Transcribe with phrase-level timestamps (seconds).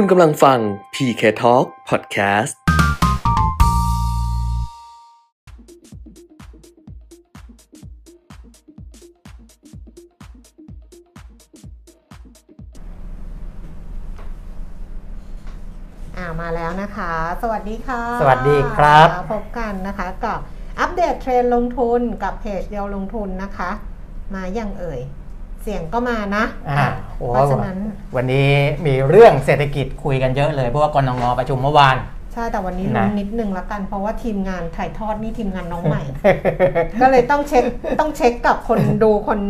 [0.00, 0.58] คุณกำลังฟัง
[0.94, 2.54] PK Talk Podcast
[16.16, 20.38] อ่ามาแล้วนะคะ สวัสดีค่ะ สวัสดีครับ พบกันนะคะกับ
[20.80, 23.70] อัปเดตเทรนด์ลงทุนกับเพจเดียวลงทุนนะคะ
[24.34, 25.00] มาอย่างเอ่ย
[25.66, 26.86] เสียงก็มานะอ่า
[27.18, 27.78] โอ้เพราะฉะนั้น
[28.16, 28.50] วันนี้
[28.86, 31.96] มีเรื่องเศรษฐกิจคุยกันเยอะเลยเพราะว่ากรงงประชุมเมื่อวาน
[32.32, 36.02] ใช่แต่วันนี้นะลุ้นนิดนึงละกัน เพราะว่าทีมงานถ่ายทอดนี่ทีมงานน้องใหม่
[37.00, 37.64] ก็เลยต้องเช็ค
[38.00, 39.40] ต้องเช็คกับคนดูคน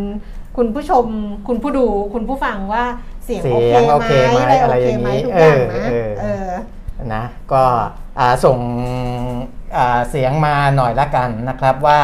[0.56, 1.04] คุณผู้ชม
[1.48, 2.84] คุณผู้ดูคุณผู้ฟังว่า
[3.24, 6.48] เสียงเสีโอยเคงโอเคไหมไหมอะไรอะไรโอเคอย่างไหมนี้ทุกอย่างนะเออเอเออ
[6.98, 7.62] อนะก็
[8.18, 8.58] อ่าส่ง
[9.76, 12.00] อ่าเสียงมาหน่อยละกันนะครับว่า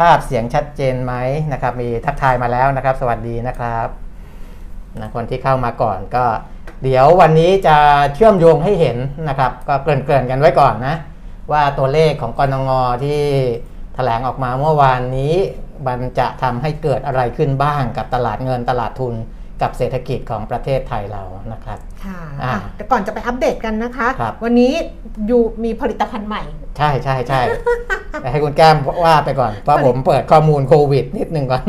[0.00, 1.14] ภาพเสียงชัดเจนไหม
[1.52, 3.88] นะครับ มีทักทายมาแล้วนะครับ สวัสดีนะครับ
[5.00, 6.24] นะคนที่เข้ามาก่อนก็
[6.82, 7.76] เดี๋ยววันนี้จะ
[8.14, 8.96] เชื่อมโยงให้เห็น
[9.28, 10.96] นะครับ ก็เกริ่นๆกันไว้ก่อนนะ
[11.52, 12.70] ว่าตัวเลขของกรงง
[13.04, 13.22] ที่
[13.94, 15.34] แถลงออกมาเมื่อวานนี้
[15.86, 19.14] มันจะทำให้เกิดอะไรขึ้นบ้างกับตลาดเงินตลาดทุน
[19.62, 21.22] กับเศรษฐกิจของประเทศไทยเรา
[21.52, 24.72] นะครับ ค่ะอ่าอะแต่ก่อนจะไปอัปเดตกันนะคะครับวันนี้
[25.26, 26.42] อยู่มีผลิตภัณฑ์ใหม่
[26.78, 27.40] ใช่ใช่ใช่
[28.32, 31.62] ให้คุณแก้มว่าไปก่อน เพราะผมเปิดข้อมูลโควิดนิดนึงก่อน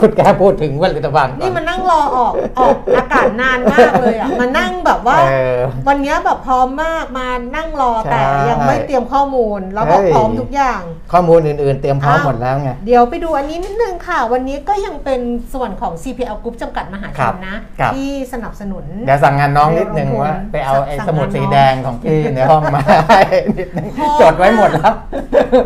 [0.00, 5.56] คุณแก้มพูดถึงผลิตภัณฑ์ก่อนี่นมันนั่งรอออกออกอากาศนานมากเลยอะมานั่งแบบว่าเออ
[5.88, 10.80] วันเนี้ยแบบพร้อมมากมานั่งรอใช่แต่ยังไม่เตรียมข้อมูลแล้วบอกเฮ้ยพร้อมทุกอย่าง
[11.12, 15.20] ข้อมูลอื่นๆ เตรียมพร้อมหมดแล้วไงเดี๋ยวไปดูอันนี้นิดนึงค่ะ วันนี้ก็ยังเป็น
[15.54, 23.20] ส่วนของ CPL Group จำกัดมหาชครันบนะครับที่สนับสนุนเดี๋ยวสั่งงานน้องนิดนึงเดี๋ยวว่า ไปเอาไอ้สั่งสมุดงานน้องสีแดงของพี่ในห้องมาให้
[23.58, 24.94] นิดนึงพอจดไว้หมดแล้ว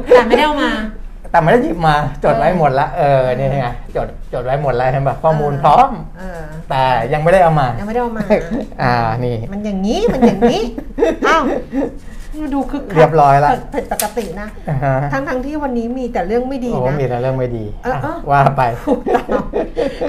[0.08, 0.72] แต่ไม่ได้เอามา
[1.30, 6.82] แต่ไม่ได้หยิบมาจดไว้หมดแล้วเออนี่ไงจดจดไว้หมดแล้วเห็นปะข้อมูลพร้อมเออแต่
[7.12, 8.24] ยังไม่ได้เอามายังไม่ได้เอามา
[8.82, 10.62] อ่านี่ มันอย่างนี้มันอย่างนี้
[11.28, 11.56] อ้าวมา
[12.54, 18.62] ดูคึกคักเรียบร้อยละ ผิดปกตินะ อ่าฮะทั้งทั้งๆที่วันนี้มีแต่เรื่องไม่ดีโอ้นะ มีแต่เรื่องไม่ดีเออเอออะว่าไป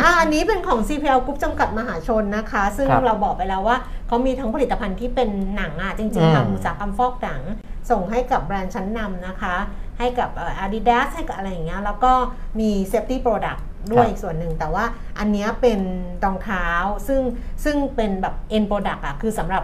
[0.04, 3.78] อ่าอันนี้เป็นของ CPL Group จำกัดมหาชนนะคะ ซึ่งครับเราบอกไปแล้วว่า
[4.08, 7.42] เขามีทั้งผลิตภัณฑ์ที่เป็นหนังอะจริงอืๆมทำอุตสาหกรรมฟอกหนัง
[7.90, 9.56] ส่งให้กับแบรนด์ชั้นนำนะคะ
[10.00, 12.14] ให้กับเอ่อ Adidas ให้กับอะไรอย่างเงี้ยแล้วก็
[12.60, 13.62] มี Safety Product
[13.92, 14.86] ด้วยอีกส่วนหนึ่ง แต่ว่า
[15.20, 15.80] อันเนี้ยเป็น
[16.24, 16.68] รองเท้า
[17.08, 17.22] ซึ่ง
[17.64, 19.64] ซึ่งเป็นแบบ end product อะคือสำหรับ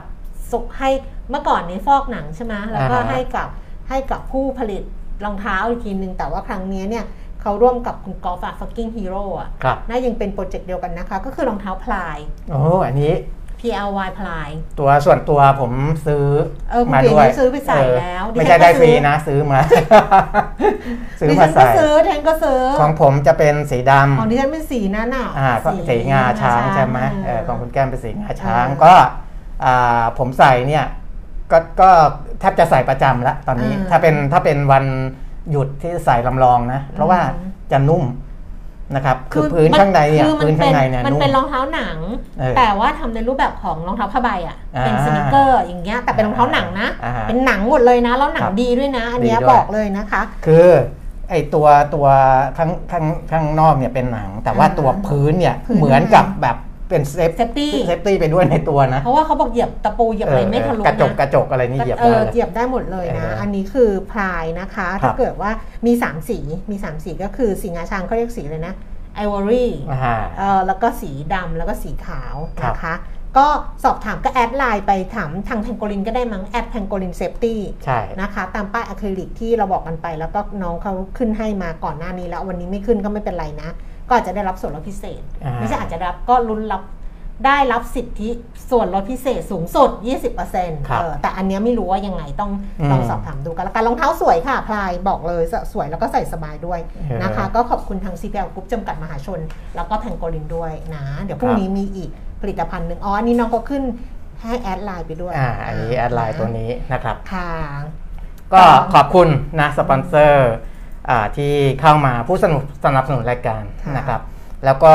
[0.53, 0.89] ส่งให้
[1.29, 3.50] เมื่อก่อนนี้ฟอกหนังใช่ไหมแล้วก็อ่าฮะ ให้กับ
[3.89, 4.84] ให้กับผู้ผลิต
[5.25, 7.06] รองเท้าอีกทีนึงแต่ว่าครั้งนี้เนี่ย
[7.41, 12.17] เขาร่วมกับคุณกอล์ฟอะ fucking hero อะครับน่ายังเป็นโปรเจกต์เดียวกันนะคะ ก็คือรองเท้าพลาย
[12.51, 13.13] โอ้อันนี้
[13.59, 15.72] PLY พลาย ตัวส่วนตัวผม
[16.07, 16.25] ซื้อ
[16.72, 19.59] เออคุณมาเก๋ด้วยนี่ซื้อไปใส่เออแล้วดิไม่ฉัใช่นก็ได้ซื้อฟรีนะซื้อมา
[21.19, 25.51] ซื้อดิมาฉันก็ใส่ ซื้อแทนก็ซื้อของผมจะเป็นสีดของดิฉันเป็นสีนั่นอะำอ่า
[25.89, 29.07] สีงาช้างใช่ไหมเออของคุณแก้มเป็นสีงาช้างเออ ก็อ่า
[30.18, 30.86] ผมใส่เนี่ย
[31.52, 31.90] ก็ก็
[32.40, 34.86] แทบจะใส่ประจำแล้วตอนนี้เออถ้าเป็นถ้าเป็นวัน
[35.52, 38.04] หยุดที่ใส่ลำลองนะ เพราะว่าอืมจะนุ่ม
[38.96, 41.98] นะครับคือพื้นมัข้างในเนี่ยคือมัพื้นเป็ข้างในเนี่ยมันนุ่มเป็นรองเท้าหนัง
[42.40, 50.68] เออแต่ว่าทำในรูปแบบของรองเท้าผ้าใบอะอ่าเป็นสนิเกอร์อย่างเงี้ยแต่เป็นรองเท้าหนังนะอ่าฮะเป็นหนังหมดเลยนะ แล้วหนัคงรับดีด้วยนะ อันเนี้ยดีด้วยบอกเลยนะคะ คือ
[51.30, 52.08] ไอตัวตัว
[52.58, 56.58] ข้างข้างข้างนอกเนี่ยเป็นหนัง แต่ว่าอ่าตัวพื้นเนี่ยพื้นเหมือนกับแบบ
[56.91, 65.51] เป็นเซฟ Safety เซฟตี้ไปด้วยในตัวนะ เพราะว่าเขาบอกเหยียบตะปูเหยียบอะไรไม่ทะลุกระจกนะกระจกอะไรนี่เหยียบเอได้อเลยเหยียบได้หมดเลยนะเอออัอันนี้คือพลายนะคะครัถ้าบเกิดว่า
[65.85, 66.38] มี 3 สี
[66.72, 68.74] มี 3 สีก็คือสีงาช้างเขาเรียกสีเลยนะ
[69.16, 72.96] ivory อ่าเออแล้วก็สีดำแล้วก็สีขาวครับนะคะ
[73.38, 73.47] ก็
[73.84, 83.69] สอบถามก็ add LINE ไปถามทาง Pangolin ก็ได้มั้ง add Pangolin Safety ใช่นะคะตามป้ายอะคริลิกที่เราบอกกันไป แล้วก็น้องเขาขึ้นให้มาก่อนหน้านี้แล้ว วันนี้ไม่ขึ้นก็ไม่เป็นไรนะ
[84.12, 86.82] ก็อาจจะได้รับส่วนลดพิเศษอ่าไม่ใช่อาจจะรับก็ลุ้นรับ
[87.46, 88.30] ได้รับสิทธิ
[88.70, 89.90] ส่วนลดพิเศษสูงสุด
[90.40, 99.40] 20%ครับเออแต่อันเนี้ยไม่รู้ว่ายังไงต้องอืมลองสอบถามดูกันแล้วกันรองเท้าสวยค่ะ พลายบอกเลยสสวยแล้วก็ใส่สบายด้วยเออนะคะ ก็ขอบคุณทาง CPL Group จำกัดมหาชน
[99.76, 102.10] แล้วก็ Pangolin ด้วยนะ เดี๋ยวพรุ่งครับนี้มีอีก
[102.42, 103.84] ผลิตภัณฑ์หนึ่งอ๋ออันนี้น้องก็ขึ้น
[104.42, 107.52] ให้ add LINE ไปด้วย อ่า อันนี้ add LINE ตัวนี้นะครับ ค่ะ
[108.54, 109.28] ก็ขอบคุณ
[109.60, 110.70] นะสปอนเซอร์อ่า
[111.38, 114.21] ที่เข้ามาผู้สนับสนับสนุนรายการค่ะนะครับ
[114.65, 114.94] แล้วก็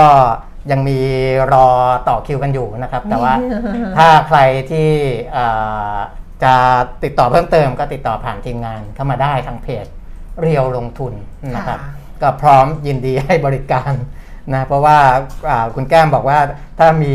[0.70, 0.98] ยังมี
[1.52, 1.68] รอ
[2.08, 3.34] ต่อคิวกันอยู่นะครับ แต่ว่า
[3.74, 4.38] นี่ถ้าใคร
[4.70, 4.88] ที่
[5.36, 5.96] อ่า
[6.44, 6.54] จะ
[7.04, 9.86] ติดต่อเพิ่มเติมก็ติดต่อผ่านทีมงานเข้ามาได้ทางเพจ
[10.40, 11.12] เรียวลงทุน
[11.56, 11.90] นะครับค่ะ
[12.22, 13.92] ก็พร้อมยินดีให้บริการ
[14.54, 14.98] นะเพราะว่า
[15.50, 16.38] อ่าคุณแก้มบอกว่า
[16.78, 17.14] ถ้ามี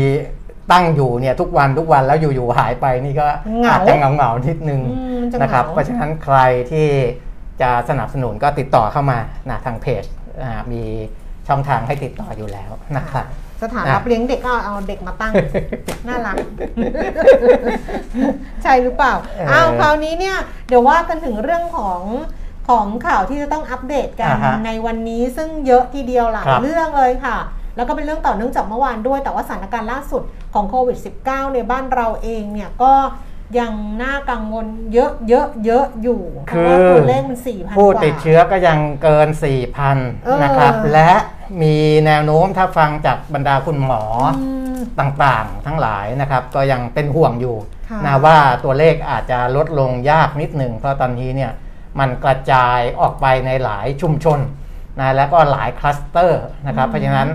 [0.72, 3.26] ตั้งอยู่เนี่ยทุกวันทุกวันแล้วอยู่ๆหายไปนี่ก็
[3.60, 6.38] เหงาอาจจะเหงาๆนิดนึงอืมจะเหงานะครับ เพราะฉะนั้นใคร
[6.70, 6.88] ที่
[7.60, 9.18] จะสนับสนุนก็ติดต่อเข้ามา
[9.50, 10.04] นะทางเพจ
[10.42, 10.82] อ่ามี
[11.48, 13.26] ช่องทางให้ติดต่ออยู่แล้วนะครับ
[13.62, 15.32] สถานอะรับเลี้ยงเด็กก็เอาเอาเด็กมาตั้ง
[16.08, 16.36] น่ารัก
[18.62, 20.36] ใช่หรือเปล่าเอออ้าวคราวนี้เนี่ย
[20.68, 22.00] เดี๋ยวว่ากันถึงเรื่องของ
[22.68, 27.36] ของข่าวที่จะต้องอัปเดตกันอ่าฮะในวันนี้ซึ่งเยอะทีเดียวหลายครับเรื่องเลยค่ะ
[27.76, 30.22] แล้วก็เป็นเรื่องต่อเนื่องจากเมื่อวานด้วย แต่ว่าสถานการณ์ล่าสุด
[30.54, 32.92] ของโควิด -19 ในบ้านเราเองเนี่ยก็
[33.58, 33.72] ยัง
[34.02, 41.10] น่ากังวลเยอะเยอะเยอะอยู่เพราะว่าตัวเลขมัน4,000กว่าผู้ติดเชื้อก็ยังเกินเออ4,000นะครับ และ
[41.62, 41.76] มี
[42.06, 44.02] แนวโน้มถ้าฟังจากบรรดาคุณหมอ
[44.38, 44.46] อื
[44.76, 47.56] มต่างๆ ทั้งหลายนะครับ ก็ยังเป็นห่วงอยู่
[47.90, 51.52] ค่ะนะว่าตัวเลขอาจจะลดลงยากนิดหนึ่งเพราะตอนนี้เนี่ย
[51.98, 54.38] มันกระจายออกไปในหลายชุมชน
[55.00, 57.28] นะแล้วก็หลายคลัสเตอร์นะครับ เพราะฉะนั้น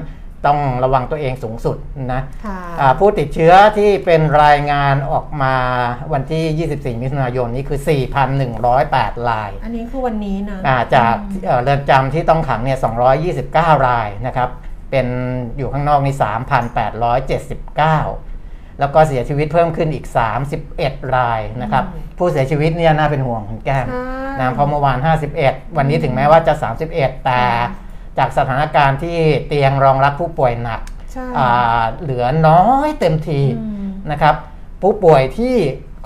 [0.46, 1.78] ต้องระวังตัวเองสูงสุด
[2.14, 5.56] นะค่ะอ่าผู้ติดเชื้อที่เป็นรายงานออกมา
[6.14, 7.80] วันที่ 24 มิถุนายนนี้คือ
[8.54, 12.78] 4,108 ราย อันนี้คือวันนี้นะอ่าจากอืมเอ่อเรือนจำที่ต้องขังเนี่ย
[13.28, 14.50] 229 รายนะครับ
[14.92, 15.08] เป็น
[15.58, 16.16] อยู่ข้างนอกนี่
[17.78, 20.06] 3,879 แล้วก็เสียชีวิตเพิ่มขึ้นอีก
[20.62, 21.84] 31 รายนะครับ
[22.18, 24.02] ผู้เสียชีวิตเนี่ยน่าเป็นห่วงคุณแก้มใช่
[24.40, 24.98] นะเพราะเมื่อวาน
[25.38, 26.54] 51 วันนี้ถึงแม้ว่าจะ
[26.90, 27.42] 31 แต่
[28.18, 29.18] จากสถานการณ์ที่
[29.48, 30.82] เตียงรองรับผู้ป่วยหนัก
[31.12, 34.36] ใช่อ่าเหลือน้อยเต็มทีอืมนะครับ
[34.82, 35.56] ผู้ป่วยที่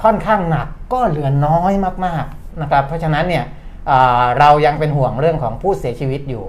[0.04, 1.74] ค่อนข้างหนักก็เหลือน้อย
[2.06, 3.46] มากๆนะครับ เพราะฉะนั้นเนี่ย
[3.92, 6.46] อ่าเรายังเป็นห่วงเรื่องของผู้เสียชีวิตอยู่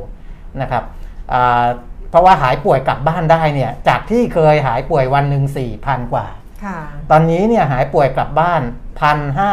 [0.61, 0.85] นะครับ
[1.33, 1.67] อ่า
[2.11, 5.45] เพราะว่าหายป่วยกลับบ้านได้เนี่ยจากที่เคยหายป่วยวันหนึ่ง
[5.79, 6.27] 4,000 กว่า
[6.65, 6.79] ค่ะ
[7.11, 8.63] ตอนนี้เนี่ยหายป่วยกลับบ้าน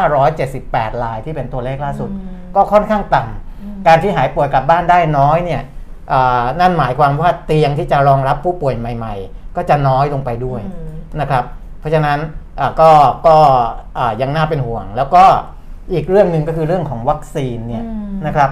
[0.06, 5.69] 1,578รายที่เป็นตัวเลขล่าสุดอืมก็ค่อนข้างต่อืมำการที่หายป่วยกลับบ้านได้น้อยเนี่ยอ่า
[6.60, 11.44] นั่นหมายความว่าเตียงที่จะรองรับผู้ป่วยใหม่ ๆ ก็จะน้อยลงไปด้วยอืมนะครับ
[11.80, 12.18] เพราะฉะนั้น
[12.60, 12.90] อ่าก็
[13.26, 13.36] ก็
[13.98, 15.24] อ่ายังน่าเป็นห่วง แล้วก็
[15.92, 18.50] อีกเรื่องหนึ่งก็คือเรื่องของวัคซีนเนี่ยอืมนะครับ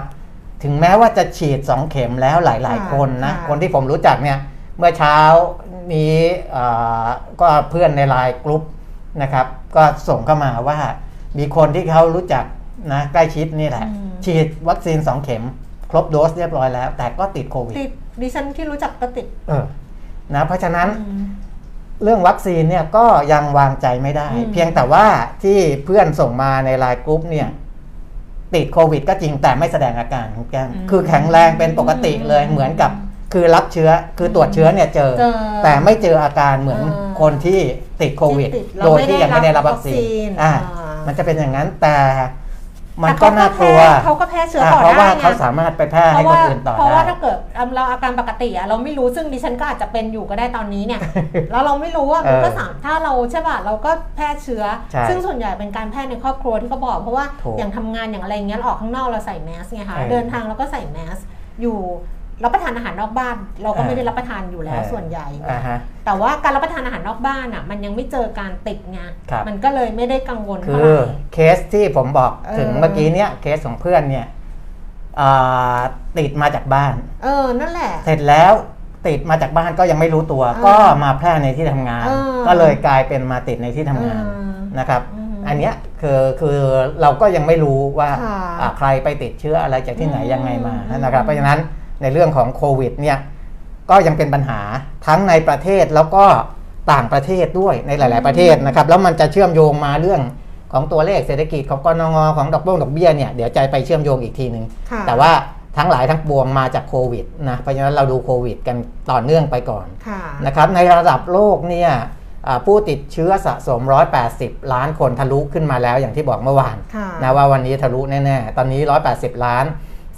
[0.63, 4.37] ถึงแม้ว่าจะฉีด 2 เข็มแล้วหลายค่ะๆคนนะค่ะคนที่ผมรู้จักเนี่ย
[4.77, 5.17] เมื่อเช้า
[5.93, 6.15] นี้
[6.55, 7.07] อ่า
[7.41, 8.63] ก็เพื่อนในไลน์กลุ่ม
[9.21, 10.77] นะครับ ก็ส่งเข้ามาว่า
[11.37, 12.45] มีคนที่เขารู้จัก
[12.93, 15.43] นะใกล้ชิดนี่แหละอืมฉีดวัคซีน 2 เข็ม
[15.91, 17.91] ครบโดสเรียบร้อยแล้ว แต่ก็ติดโควิดติด
[18.21, 19.65] ดิฉันที่รู้จักก็ติดเออ
[20.35, 21.23] นะเพราะฉะนั้นอืม
[22.03, 25.05] เรื่องวัคซีนเนี่ยก็ยังวางใจไม่ได้อืมเพียงแต่ว่า
[25.43, 27.47] ที่เพื่อนส่งมาใน LINE group เนี่ย
[28.55, 32.91] ติดโควิด ก็จริงแต่ไม่แสดงอาการคุณแก้มคือแข็งแรงเป็นปกติเลยเหมือนกับ
[33.33, 37.59] คือรับเชื้อคือตรวจเชื้อเนี่ยเจอเจอแต่ไม่เจออาการเหมือนเออคนที่
[38.01, 41.97] ติดโควิดที่ติดแล้วโดยที่ยังไม่ได้รับไม่ได้รับวัคซีวัคซีนนอ่าอ่ามัมันจะเป็นอย่างนั้นแต่
[43.03, 47.37] มันแต่ก็เขน่ากลัวแพ้เขาก็แพ้เชื้ออ่าต่อเพราะได้ว่าไงเขาสามารถไปแพร่เพให้ราะคนว่าอื่นต่อเพราะว่าได้ถ้าเกิด
[47.75, 51.01] เราอาการปกติอะเราไม่รู้ซึ่งดิฉันก็อาจจะเป็นอยู่ก็ได้ตอนนี้เนี่ย
[51.51, 61.17] แล้วเราไม่รู้ว่ามันก็เออสามถ้าเราใช่ป่ะเราก็แพร่เชื้อใช่ซึ่งส่วนใหญ่เป็นการแพร่ในครอบครัวที่เขาบอกเพราะว่าถูกอย่างทำงานอย่างอะไรอย่างเงี้ยเราออกข้างนอกเราใส่แมสไงคะเออเดินทางเราก็ใส่แมส
[61.61, 61.79] อยู่
[62.43, 68.99] รับประทานอาหารนอกบ้าน เราก็เออไม่ได้รับประทานอยู่แล้วเออส่วนใหญ่อ่าฮะแต่ว่าการรับประทานอาหารนอกบ้านอะ มันยังไม่เจอการติดไง
[69.31, 74.25] ครับมันก็เลยไม่ได้กังวลคืเท่าอไหร่เคสที่ผมบอกเออถึงเมื่อกี้เนี่ยเคสของเพื่อนเนี่ย
[75.19, 75.79] อ่า
[76.17, 76.93] ติดมาจากบ้าน
[77.23, 78.53] เออนั่นแหละ เสร็จแล้ว
[79.07, 86.57] ติดมาจากบ้านก็ยังไม่รู้ตัวเออก็มาแพร่ในที่ทำงานเออก็เลยกลายเป็นมาติดในที่ทำงานเออนะครับอืมอันเนี้ยคือคือ
[87.01, 91.59] เราก็ยังไม่รู้ว่าค่ะอ่าใครไปติดเชื้ออะไรจากที่ไหนอืมยังไงมาอืมนะครับ เพราะฉะนั้น
[92.01, 93.17] ในเรื่องของโควิดเนี่ย
[93.89, 94.61] ก็ยังเป็นปัญหา
[95.07, 96.25] ทั้งในประเทศแล้วก็
[96.91, 100.21] ต่างประเทศด้วยในหลาย ๆประเทศนะครับ แล้วมันจะเชื่อมโยงมาเรื่อง
[100.73, 105.31] ของตัวเลขเศรษฐกิจของกนงของดอกเบี้ยดอกเบี้ยเนี่ยเดี๋ยวจะไปเชื่อมโยงอีกทีหนึ่งค่ะแต่ว่า
[105.77, 108.77] ทั้งหลายทั้งปวงมาจากโควิดนะเพราะฉะนั้นเราดูโควิดกัน
[109.11, 111.91] ต่อเนื่องไปก่อนค่ะนะครับในระดับโลกเนี่ย
[112.47, 113.81] อ่าผู้ติดเชื้อสะสม
[114.25, 118.81] 180 ล้านคนทะลุขึ้นมาแล้วอย่างที่บอกเมื่อวานค่ะนะว่าวันนี้ทะลุแน่ ๆ ตอนนี้
[119.13, 119.65] 180 ล้าน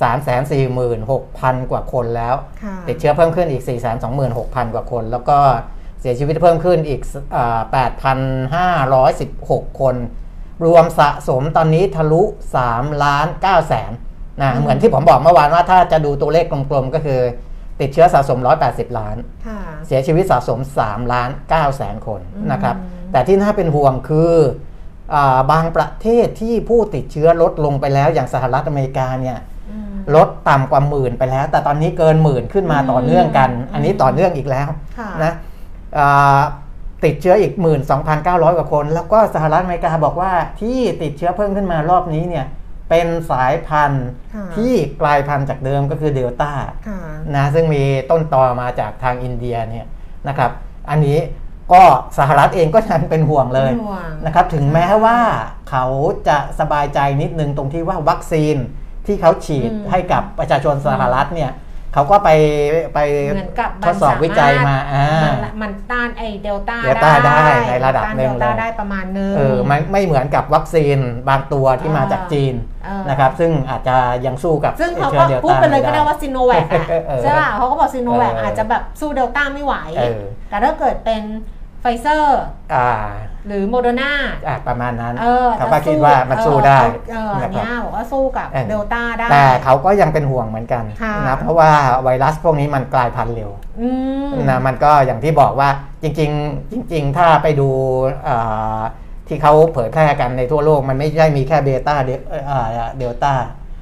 [0.02, 3.64] 346,000 กว่าคนแล้วค่ะติดเชื้อเพิ่มขึ้นอีก
[4.14, 5.40] 426,000 กว่าคน แล้วก็
[6.02, 7.02] เสียชีวิตเพิ่มขึ้นอีก
[7.36, 7.62] อ่า
[8.90, 9.96] 8,516 คน
[10.66, 12.22] รวมสะสมตอนนี้ทะลุ
[12.64, 13.92] 3ล้าน9แสน
[14.42, 17.20] นะอืมเหมือนที่ผมบอกเมื่อวานว่าถ้าจะดูตัวเลขกลมๆ ก็คือ
[17.82, 19.18] ติดเชื้อสะสม 180 ล้าน
[19.48, 22.76] ค่ะเสียชีวิตสะสม 3 ล้าน9แสนคนอืมนะครับ
[23.12, 24.34] แต่ที่น่าเป็นห่วงคือ
[25.14, 29.51] อาบางประเทศที่ผู้ติดเชื้อลดลงไปแล้วอย่างสหรัฐอเมริกาเนี่ยอืม
[30.16, 34.68] ลดต่ำกว่าหมื่นไปแล้ว แต่ตอนนี้เกินหมื่นขึ้นมาอืมต่อเนื่องกันอืมอันนี้ต่อเนื่องอีกแล้ว
[34.98, 35.34] ค่ะนะ
[35.98, 36.40] อ่า
[37.04, 37.54] ติดเชื้ออีก
[38.06, 40.32] 12,900 กว่าคน แล้วก็สหรัฐอเมริกาบอกว่า
[40.62, 42.46] ที่ติดเชื้อเพิ่มขึ้นมารอบนี้เนี่ย
[42.90, 46.52] เป็นสายพันธุ์ค่ะที่กลายพันธุ์จากเดิมก็คือเดลต้า
[46.88, 47.00] ค่ะ
[47.36, 49.86] นะซึ่งมีต้นตอมาจากทางอินเดียเนี่ย
[50.28, 50.52] นะครับ
[50.90, 51.20] อันนี้
[51.74, 51.84] ก็
[52.18, 55.18] สหรัฐเองก็ยังเป็นห่วงเลยเป็นห่วงนะครับถึงแม้ว่า
[55.70, 55.86] เขา
[56.28, 58.56] จะสบายใจนิดนึงตรงที่ว่าวัคซีน
[59.08, 61.52] ที่เขาฉีดอืมให้กับประชาชนสหรัฐเนี่ย
[61.94, 62.30] เขาก็ไป
[62.94, 63.00] ไป
[63.34, 67.38] เหมือนกับทดสอบวิจัยมาอ่ามันมันต้านไอเดลต้า Delta ได้
[67.70, 70.98] ในระดับหนึ่งต้าเดลต้าเลยได้ประมาณนึงเออไม่ไม่เหมือนกับวัคซีน
[71.30, 72.54] บางตัวที่มาจากจีน
[72.86, 81.22] เออนะครับซึ่งอาจจะยังสู้กับซึ่งเขาชื้ก็อ Delta พูดไปเลยก็ได้ม่ว่าซีโนแวคอะเออใช่ป่ะเขาก็บอกซีโนแวคเออออาจจะแบบสู้เดลต้าไม่ไหวเออแต่ถ้าเกิดเป็น
[81.82, 82.42] ไฟเซอร์
[82.74, 82.90] อ่า
[83.48, 84.12] หรือโมเดอร์นา
[84.48, 86.80] อะประมาณนั้นเออเขาก็คิดว่ามันสู้ได้
[87.12, 91.72] เออนะคเนี้รับยบอกว่าสู้กับเออเดลต้าได้ แต่เขาก็ยังเป็นห่วงเหมือนกันค่ะนะเพราะว่า
[92.04, 93.50] ไวรัสพวกนี้มันกลายพันธุ์เร็ว
[93.82, 93.90] อื
[94.26, 95.70] มนะมันก็อย่างที่บอกว่า
[96.04, 97.70] จริง ๆ จริง ๆ ถ้าไปดู
[98.28, 98.80] อ่า
[99.28, 102.12] ที่เขาเผยแพร่กันในทั่วโลก มันไม่ใช่มีแค่เบต้าเด
[102.98, 103.34] เดลต้า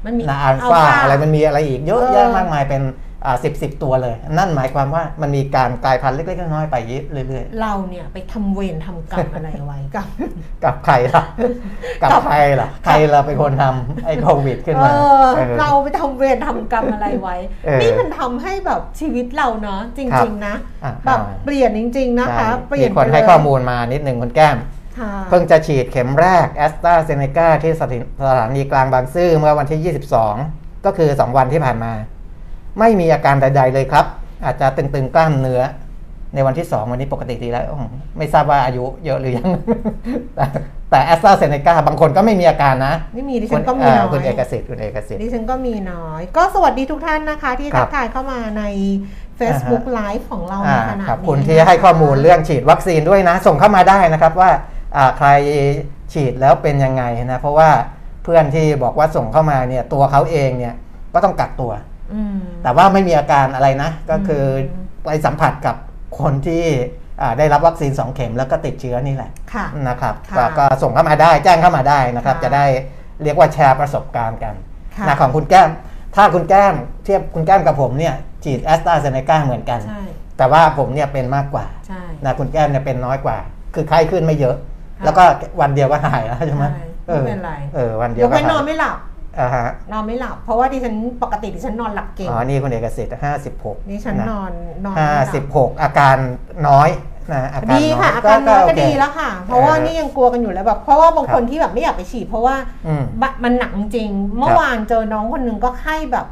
[0.05, 2.81] มันมีนะอัลฟา Alpha อะไรมันมีอะไรอีกเยอะเออแยะมากมายเป็น
[3.43, 6.75] สิบสิบตัวเลย นั่นหมายความว่ามันมีการกลายพันธุ์เล็กๆน้อยๆไป
[7.11, 11.23] เรื่อยเราเนี่ยไปทำเวรทำกรรมอะไรไว้กับๆกับใครล่ะ
[12.03, 14.93] กับใครล่ะ ใครล่ะเป็นคนทำไอ้โควิดขึ้นเอมาอ
[15.35, 17.35] เออเราไปทำเวรทำกรรมอะไรไว้
[17.65, 24.57] เออนี่มันทำให้แบบชีวิตเราเนาะจครัริบงๆ นะอะแบบอ่าเปลี่ยนจริง ๆ นะคะใช่เปลี่ยนมีคนไปให้เลยข้อมูลมานิดหนึ่งคุณแก้ม
[24.99, 29.95] ค่ะเพิ่งจะฉีดเข็มแรกแอสตราเซเนกาที่สถานสถานีกลางบางซื่อเมื่อวันที่
[30.41, 31.93] 22 ก็คือ 2 วันที่ผ่านมา
[32.79, 34.05] ไม่มีอาการใด ๆ เลยครับ
[34.45, 35.61] อาจจะตึงๆกล้ามเนื้อ
[36.35, 39.49] ในวันที่ 2 วันนี้ปกติดีแล้วอืมไม่ทราบว่าอายุเยอะหรือยัง
[40.35, 40.45] แต่
[40.89, 48.63] แต่แอสตราเซเนกาบางคนก็ไม่มีอาการนะ ไม่มีดิคุฉัณนก็มีเอ่อน้อยคุณเอกสิทธิ์คุณเอกสิทธิ์ดิฉันก็มีน้อย ก็สวัสดีทุกท่านนะคะ ที่ครัทับกทายเข้ามาใน
[49.39, 54.49] Facebook Live ของเราในอ่าขณะครับนี้คุณที่นะคะให้ข้อมูลเรื่องฉีดวัคซีนด้วยนะ ส่งเข้ามาได้นะครับว่า
[54.95, 55.27] อ่าใคร
[56.13, 57.69] ฉีดแล้วเป็นยังไงนะ เพราะว่า
[58.23, 60.73] เพื่อนที่บอกว่าส่งเข้ามาเนี่ยตัวเขาเองเนี่ย
[61.13, 61.88] ก็ต้องกักตัวอืม
[62.63, 65.75] แต่ว่าไม่มีอาการอะไรนะ ก็คืออมไปสัมผัสกับ
[66.19, 66.63] คนที่
[67.21, 72.65] อ่าได้รับวัคซีน 2 เข็มแล้วก็ติดเชื้อนี่แหละค่ะนะครับค่ะก็ก็ส่งเข้ามาได้แจ้งเข้ามาได้นะครับค่ะจะได้
[73.23, 74.53] เรียกว่าแชร์ประสบการณ์กัน
[74.97, 75.69] ค่ะนะของคุณแก้ม
[76.15, 76.73] ถ้าคุณแก้ม
[77.03, 80.03] เทียบคุณแก้มกับผมเนี่ยฉีดแอสตราเซเนกาเหมือนกันใช่
[80.37, 83.37] แต่ว่าผมเนี่ยเป็นมากกว่าใช่นะคุณแก้มเนี่ยเป็นน้อยกว่า
[83.75, 84.55] คือไข้ขึ้นไม่เยอะ
[84.99, 85.23] ค่ะแล้วก็
[85.61, 88.97] วันเดียวก็หายแล้วใช่ไหมใช่ไม่เป็นไรเออวันเดียยวกก็เว้นนหาอนยไม่หลับ
[89.39, 94.51] อ่าฮะนอนไม่หลับ เพราะว่าดิฉันปกติดิฉันนอนหลับเก่งอ๋อนี่คุณเอกสิทธิ์ห้าสิบหกดิฉันนอน
[94.85, 96.17] นอนห้าไม่หสิลับบหกอาการ
[96.67, 96.89] น้อย
[97.33, 102.55] นะอาการดีน้อยค่ะอาการน้อยก็โเคดีแล้วค่ะ เพราะว่าเออนี่ยังกลัวกันอยู่แล้วแบบเพราะว่าบางครับคนที่แบบไม่อยากไปฉีดเพราะว่า
[102.87, 106.25] อืมบะมันหนักจริงๆเมื่อวานเจอน้องคนหนึ่งก็ไข้แบบ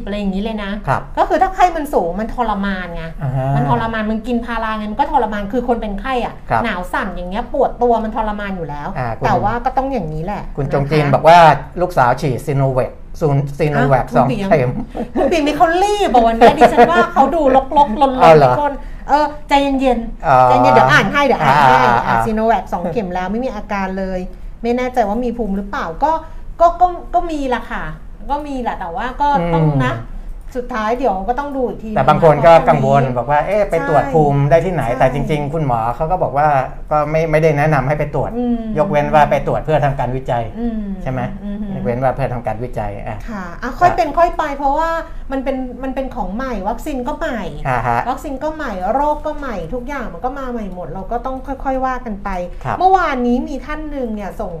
[0.00, 11.38] 40อะไรอย่างนี้เลยนะครับก็คือถ้าไข้มันสูงมันทรมานไงอ่าฮะมันทรมานมันกินพาราไงมันก็ทรมานคือคนเป็นไข้อะครับหนาวสั่นอย่างเงี้ยปวดตัวมันทรมานอยู่แล้วอ่าคุณแต่ว่าก็ต้องอย่างนี้แหละ คุณจงะะจีนบอกว่า
[11.80, 14.70] ลูกสาวฉีดซีโนแวคซูนซีโนแวคอะสองคุณเบียร์เข็ม
[15.16, 18.72] คุณปิ่มนี่เขารีบอะวันนี้ดิฉันว่าเขาดูลกๆลนๆเอาเหรอทุกคน
[19.08, 24.20] เออใจเย็นอ๋อๆใจเย็นเดี๋ยวอ่านให้เดี๋ยวอ่านให้อ่าอ่าอ่าซีโนแวคสองเข็มแล้วไม่มีอาการเลย
[24.62, 26.12] ไม่แน่ใจว่ามีภูมิหรือเปล่าก็
[26.60, 27.84] ก็ก็ก็มีละค่ะ
[28.30, 29.92] ก็มีแหละแต่ว่าก็ต้องนะ
[30.56, 36.48] สุดท้ายเดี๋ยวก็ต้องดูอีกทีแต่บางคนก็เพราะกังวลตรงนี้บอกว่าเอ๊ะไปใช่ตรวจภูมิได้ที่ไหนใช่แต่จริง ๆ คุณหมอเขาก็บอกว่า
[36.90, 44.90] ก็ไม่ไม่ได้แนะนำให้ไปตรวจอืมยกเว้นว่าไปตรวจเพื่อทำการวิจัยอืมใช่ไหมอืมยกเว้นว่าเพื่อทำการวิจัยอะค่ะอะค่อยเป็นค่อยไป เพราะว่า
[45.32, 52.28] มันเป็นมันเป็นของใหม่ วัคซีนก็ใหม่อ่าฮะวัคซีนก็ใหม่โรคก็ใหม่ ทุกอย่างมันก็มาใหม่หมด เราก็ต้องค่อย ๆว่ากันไป
[52.64, 54.54] ครับเมื่อวานนี้มีท่านหนึ่งเนี่ยส่ง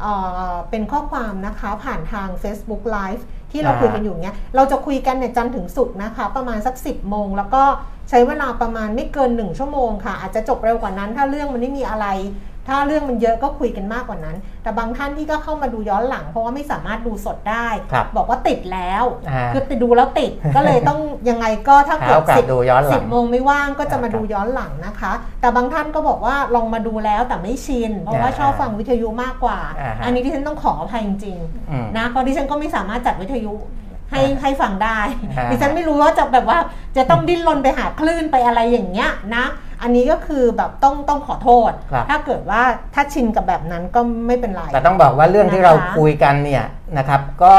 [0.00, 0.12] เอ่
[0.50, 3.22] อเป็นข้อความนะคะผ่านทาง Facebook Live
[3.56, 7.62] ที่เราอ่าคุยกันอยู่เนี่ยเราจะคุยกันเนี่ยจันทร์ถึงศุกร์นะคะ ประมาณสัก 10โมง แล้วก็
[8.10, 12.06] ใช้เวลาประมาณไม่เกิน 1 ชั่วโมงค่ะ อาจจะจบเร็วกว่านั้นถ้าเรื่องมันไม่มีอะไร
[12.66, 31.38] ถ้าเรื่องมันเยอะก็คุยกันมากกว่านั้น แต่บางท่านที่ก็เข้ามาดูย้อนหลัง เพราะว่าไม่สามารถดูสดได้ครับบอกว่าติดแล้วอ่าคือติดดูแล้วติดก็เลยต้องยังไงก็ถ้าหาเกิดโอกาสสิบดูย้อนหลัสิงบโมงไม่ว่างก็จะมาครับดูย้อนหลังนะคะ แต่บางท่านก็บอกว่าลองมาดูแล้วแต่ไม่ชิน เพราะว่าอ่าชอบฟังวิทยุมากกว่าอ่าฮะอันนี้ที่ฉันต้องขออภัยจริง
[31.70, 33.54] อืมๆนะเพราะดิฉันก็ไม่สามารถจัดวิทยุ
[34.10, 34.98] ให้อ่าให้ฟังได้
[35.38, 36.58] อ่าดิฉันไม่รู้ว่าจะแบบว่า
[36.96, 39.44] จะต้องดิ้นรนไปหาคลื่นไปอะไรอย่างเงี้ยนะ
[39.82, 42.62] อันนี้ก็คือแบบต้องต้องขอโทษ ครับ ถ้าเกิดว่า
[42.94, 46.64] ถ้าชินกับแบบนั้นก็ไม่เป็นไร แต่ต้องบอกว่าเรื่องที่นะคะเราคุยกันเนี่ย
[46.98, 47.56] นะครับ ก็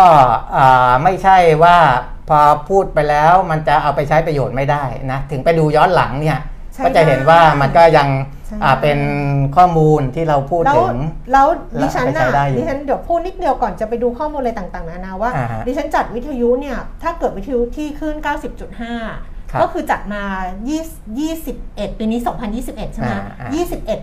[0.57, 1.77] อ่าไม่ใช่ว่า
[2.29, 6.39] พอพูดไปแล้วมันจะเอาไปใช้ประโยชน์ไม่ได้นะถึงไปดูย้อนหลังเนี่ย
[6.73, 8.07] ใช้ก็จะเห็นว่ามันก็ยัง
[8.47, 8.99] ใช่ อ่าเป็น
[9.55, 10.99] ข้อมูลที่เราพูดแล้วถึง
[11.31, 11.47] แล้ว
[11.81, 18.35] ดิฉันแล้วเอาไปใช้น่ะได้อยู่ดิฉันเดี๋ยวพูดนิดเดียวก่อนจะไปดูข้อมูลอะไรต่างๆนานาว่า อ่าฮะดิฉันจัดวิทยุเนี่ยถ้าเกิดวิทยุที่ขึ้นครับ
[18.79, 20.23] 90.5 ก็คือจัดมา
[20.67, 22.19] 20 21 ปีนี้
[22.55, 23.49] 2021 ใช่ไหมอ่าอ่า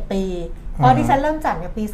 [0.04, 0.22] 21 ปี
[0.76, 1.84] อืพอมดิฉันเริ่มจัดเนี่ยปี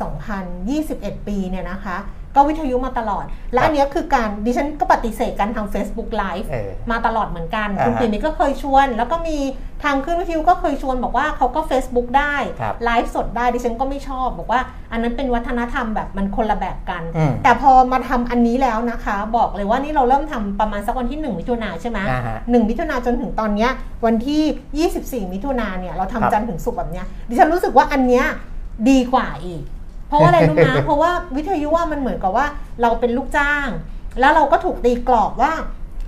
[0.59, 1.97] 2021 ปีเนี่ยนะคะ
[2.34, 9.38] ก็วิทยุมาตลอด และครับอันเนี้ยคือการดิฉันก็ปฏิเสธการทำ Facebook Live เออมาตลอดเหมือนกันอ่าฮะคุณปีมิตรก็เคยชวน แล้วก็มี
[9.84, 14.60] ทางขึ้นวิทยุก็เคยชวนบอกว่าเขาก็ Facebook ได้ครับไลฟ์สดได้ดิฉันก็ไม่ชอบ บอกว่า
[14.92, 23.70] อันนั้นเป็นวัฒนธรรมแบบมันคนละแบบกันอืมแต่พอมาทำอันนี้แล้วนะคะ บอกเลยว่านี่เราเริ่มทำประมาณสักวันที่ 1 มิถุนาใช่ไหมอ่าฮะหนึ่งมิถุนาจนถึงตอนเนี้ย
[24.04, 28.25] วันที่ 24 มิถุนาเนี่ยเราครัทำบจันทร์ถึงศุกร์แบบเนี้ยดิฉันรู้สึกว่าอันเนี้ย
[28.90, 29.62] ดีกว่าอีก
[30.10, 32.46] เพราะว่าอะไรรู้ไหมเพราะว่าวิทยุว่ามันเหมือนกับว่า
[32.82, 33.68] เราเป็นลูกจ้าง
[34.20, 35.52] แล้วเราก็ถูกตีกรอบว่า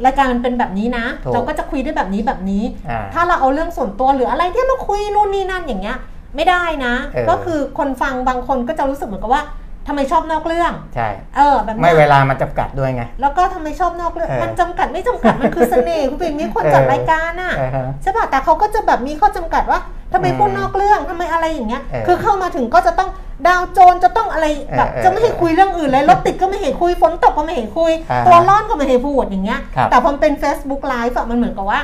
[0.06, 5.98] รายการมันเป็นแบบนี้นะถูกเราก็จะคุยได้แบบนี้แบบนี้อ่าถ้าเราเอาเรื่องส่วนตัวหรืออะไรที่เราคุยนู่นนี่นั่นอย่างเงี้ย
[6.36, 9.44] ไม่ได้นะเออก็คือคนฟังบางคนก็จะรู้สึกเหมือนกับว่า
[9.88, 19.80] ทำไมชอบนอกเรื่อง ใช่ เออแบบไม่นี้ยเวลามันจำกัดด้วยไง แล้วก็ทำไมชอบนอกเรื่องเออมันจำกัดไม่จำกัดมันคือเสน่ห์คุณปิ่นมีคนจัดเออรายการอะเออฮะใช่ป่ะแต่เขาก็จะแบบมีข้อจำกัดว่า
[20.12, 23.10] ทำไมอืมพูดนอกเรื่องทำไมอะไรอย่างเงี้ยเออคือเข้ามาถึงก็จะต้อง
[23.46, 24.46] ดาวโจนจะต้องอะไร
[24.76, 31.80] แบบเออเออจะไม่ให้คุยเรื่องอื่นเลยรถติดก็ไม่ให้คุยฝนตกก็ไม่ให้คุยอ่าตัวร้อนก็ไม่ให้พูดอย่างเงี้ยครับแต่พอมันเป็น Facebook Live อะมันเหมือนกับว่า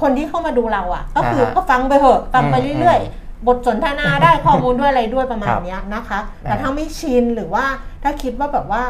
[0.00, 7.64] คนที่เข้ามาดูเราอะ ก็คืออ่าฮะก็ฟังไปเถอะฟังไปอืมเรื่อยๆ บทสนทนาได้ข้อมูลด้วยอะไรด้วยประมาณครับเนี้ยนะคะ แต่อ่าถ้าไม่ชินหรือว่า
[8.02, 8.82] ถ้าคิดว่าแบบว่า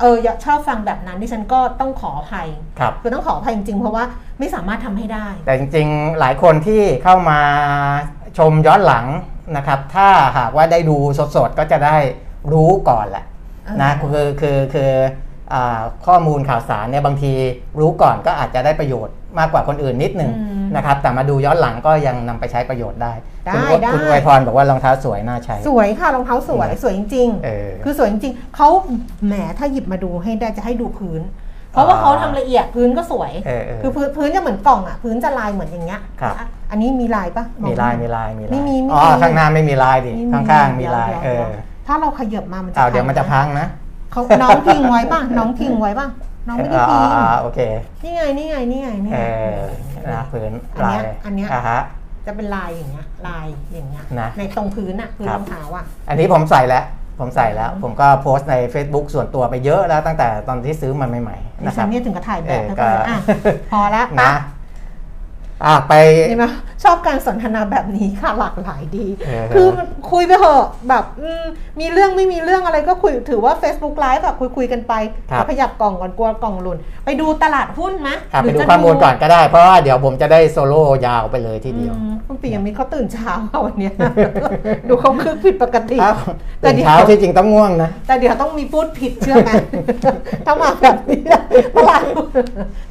[0.00, 4.04] เอออยากชอบฟังแบบนั้นดิฉันก็ต้องขออภัยครับคือต้องขออภัยจริงๆ เพราะว่า
[4.38, 7.38] ไม่สามารถทำให้ได้ แต่จริงๆ หลายคนที่เข้ามา
[8.38, 9.06] ชมย้อนหลัง
[9.56, 10.96] นะครับ ถ้าหากว่าได้ดู
[11.36, 11.96] สดๆ ก็จะได้
[12.52, 13.24] รู้ก่อนแหละ
[13.82, 14.92] นะเออคือคือคือ
[15.52, 17.32] อาข้อมูลข่าวสารเนี่ยบางที
[17.80, 23.12] รู้ก่อนก็อาจจะได้ประโยชน์มากกว่าคนอื่นนิดหนึ่งอืมนะครับ แต่มาดูย้อนหลังก็ยังนำไปใช้ประโยชน์ได้
[23.46, 28.68] ได้คุณได้คุณอวยพรบอกว่ารองเท้าสวยน่าใช้ สวยค่ะรองเท้าสวยนะสวยจริงเออคือสวยจริงๆเขา
[29.26, 31.20] แหมถ้าหยิบมาดูให้ได้จะให้ดูพื้น
[31.72, 41.48] เพราะว่าอ่าเขาทำละเอียดพื้นก็สวยเออเออคือพื้นพื้นจะเหมือนกล่องอะพื้นจะลายเหมือนอย่างเงี้ยครับอะอันนี้มีลายปะองมีลายไมีลายมีลายไม่มีไม่มีอ๋อข้างหน้าไม่มีลายดิไม่ข้างๆมีลายดี๋วเออดี๋ว
[41.86, 43.66] ถ้าเราขยับมามันจะเอาเดี๋ยวมันจะพัพังงนะ
[44.12, 46.08] เขาน้องพิงไว้ป่ะน้องพิงไว้ป่ะ
[46.48, 47.60] น้องไม่ได้พิงอ่าๆโอเค
[48.02, 51.80] นี่ไงนี่ไงนี่ไงนี่เอไงอนะพื้นอันลาเนี้ยยอันเนี้ยอ่าฮะ
[52.26, 56.84] จะเป็นลายอย่างเงี้ยลายอย่างเงี้ยนะในตรงพื้นอะพื้นครัรบองเท้าอะอันนี้ผมใส่แล้ว
[57.20, 63.16] ผมใส่แล้วอืมผมก็โพสต์ใน Facebook ส่วนตัวไปเยอะแล้วตั้งแต่ตอนที่ซื้อมันใหม่ๆดินะคฉัรันบเนี่ยถึงกระถ่ายแบเอบอแล้วก็ก็อะ
[63.70, 64.32] พอแล้วนะปะ
[65.64, 65.92] อะไป
[66.28, 66.46] เห็นไหม
[66.84, 71.44] ชอบการสนทนาแบบนี้ค่ะหลากหลายดีเออคือมันคุยไปเถอะแบบอืม
[71.80, 74.92] มีเรื่องไม่มีเรื่องอะไรก็คุยถือว่า Facebook Live แบบคุยคุยๆกันไป
[75.30, 83.92] ครับเดี๋ยวขยับกล่องก่อนกลัวกล่องหล่นไปดูตลาดหุ้นไหมอะหไปรือดูจะข้อมูลก่อนก็ได้ เพราะว่าเดี๋ยวผมจะได้โซโล่ยาวไปเลยทีเดียวอืมคุณปิยมิตรเขาตื่นเช้าค่ะวันเนี้ย
[84.88, 86.16] ดูเขาคึกผิดปกติอ้าว
[86.60, 89.50] แต่ตื่นเดี๋ยวเช้าที่จริงต้องง่วงนะ แต่เดี๋ยวต้องมีพูดผิดเชื่อไหม
[90.46, 91.20] ถ้ามาแบบนี้
[91.76, 92.28] ตลาดหุ้น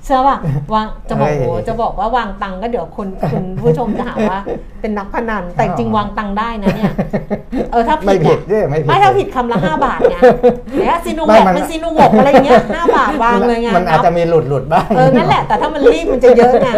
[0.06, 0.38] เชื่อป่ะ
[0.74, 4.40] วางจะบอกเฮ้ยโอ้จะบอกว่าวางตังค์ก็เดี๋ยวคนคุณผู้ชมจะหาว่า
[4.82, 6.94] เป็นนักพนันแต่จริงวางตังค์ได้นะเนี่ย
[7.72, 10.22] เออถ้าผิไม่ดผิดอะด้วยไม่ผิดไม่ถ้าผิดคำละห้าบาทเนี่ย
[10.80, 16.70] เนี่ยซีนูไม่แวกมันเป็นซีนูวกอะไรเงี้ยห้าบาทวางเลยไงมันอาจจะมีหลุดหลุดๆบ้างเออนั่นแหละแต่ถ้ามันรีบมันจะเยอะไง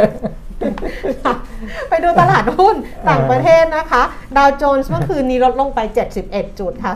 [1.90, 2.76] ไปดูตลาดหุ้น
[3.10, 4.04] ต่างประเทศนะคะ
[4.38, 5.80] ดาวโจนส์เมื่อคืนนี้ลดลงไป
[6.22, 6.92] 71 จุดค่ะ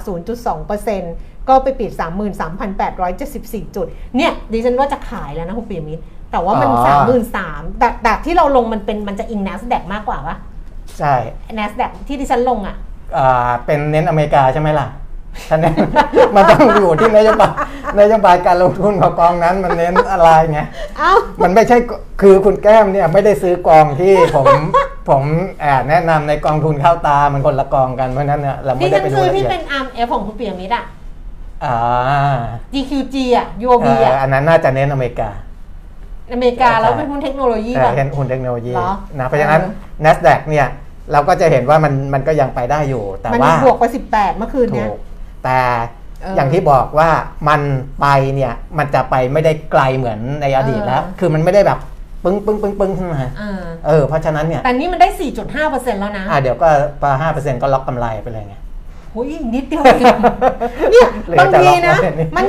[0.74, 1.91] 0.2%ก็ไปปิด
[3.04, 3.88] 33,874 จุด
[4.18, 6.04] เนี่ยดิฉันว่าจะขายแล้วนะคุณปีมิตร
[6.36, 7.00] แต่ว่ามันอ๋อ
[7.34, 10.36] 33,000แต่แต่ที่เราลงมันเป็นมันจะอิง NASDAQ มากกว่าปะ
[11.00, 11.13] ใช่
[11.58, 12.76] NASDAQ ที่ดิฉันลงอะ
[13.17, 14.88] อ่าเป็นเน้นอเมริกาใช่ไหมล่ะ
[15.50, 15.76] ท่านเน้น
[16.36, 17.54] มันต้องอยู่ที่นโยบาย
[18.00, 20.60] นโยบายการลงทุนของกองนั้นมันเน้นอะไรไง
[20.98, 24.48] เอ้า มันไม่ใช่กคือคุณแก้มเนี่ยไม่ได้ซื้อกองที่ผม
[25.10, 25.24] ผม
[25.62, 30.84] แอบแนะนำในกองทุนเข้าตามันคนละกองกันเพราะฉะนั้นเนี่ยเราดิไม่ได้ฉันไปดูซื้อละที่เอียดเป็น ARM ของคุณปีมิตรอะ
[31.65, 31.78] อ่า
[32.74, 35.30] GQG อะ UOB เอ่ออะอันนั้นน่าจะเน้นอเมริกา
[36.34, 39.66] อเมริกาแล้วเป็นหุ้นเทคโนโลยีเอ่อป่ะเห็นหุ้นเทคโนโลยีเหรอนะเพราะฉะนั้นเอ
[40.02, 40.68] อ NASDAQ เนี่ย
[41.12, 44.98] เราก็จะเห็นว่ามันมันก็ยังไปได้อยู่ แต่มันว่าบวกไป 18 เมื่อคืนถูเนี้ยก
[45.44, 45.60] แต่
[46.22, 47.10] เอออย่างที่บอกว่า
[47.50, 47.62] มัน
[48.02, 51.80] ไปเนี่ยมันจะไปไม่ได้ไกลเหมือนในอดีตแล้วเออคือมันไม่ได้แบบ
[52.24, 55.08] ปึ้งปึ้งปึ้งปึ้งขึ้นมาอ่าเออเพราะฉะนั้นเนี่ยแต่นี่มันได้
[55.56, 56.68] 4.5%แล้วนะอ่าเดี๋ยวก็
[57.02, 58.56] ปลาห้าเปอร์เซ็นต์ก็ล็อกกำไรไปเลยไง
[59.15, 60.01] โอ้ยอีกนิดเดียวเอง
[60.91, 62.45] เนี่ยเหลือบางจะทีล็อกนะไว้นี่มัน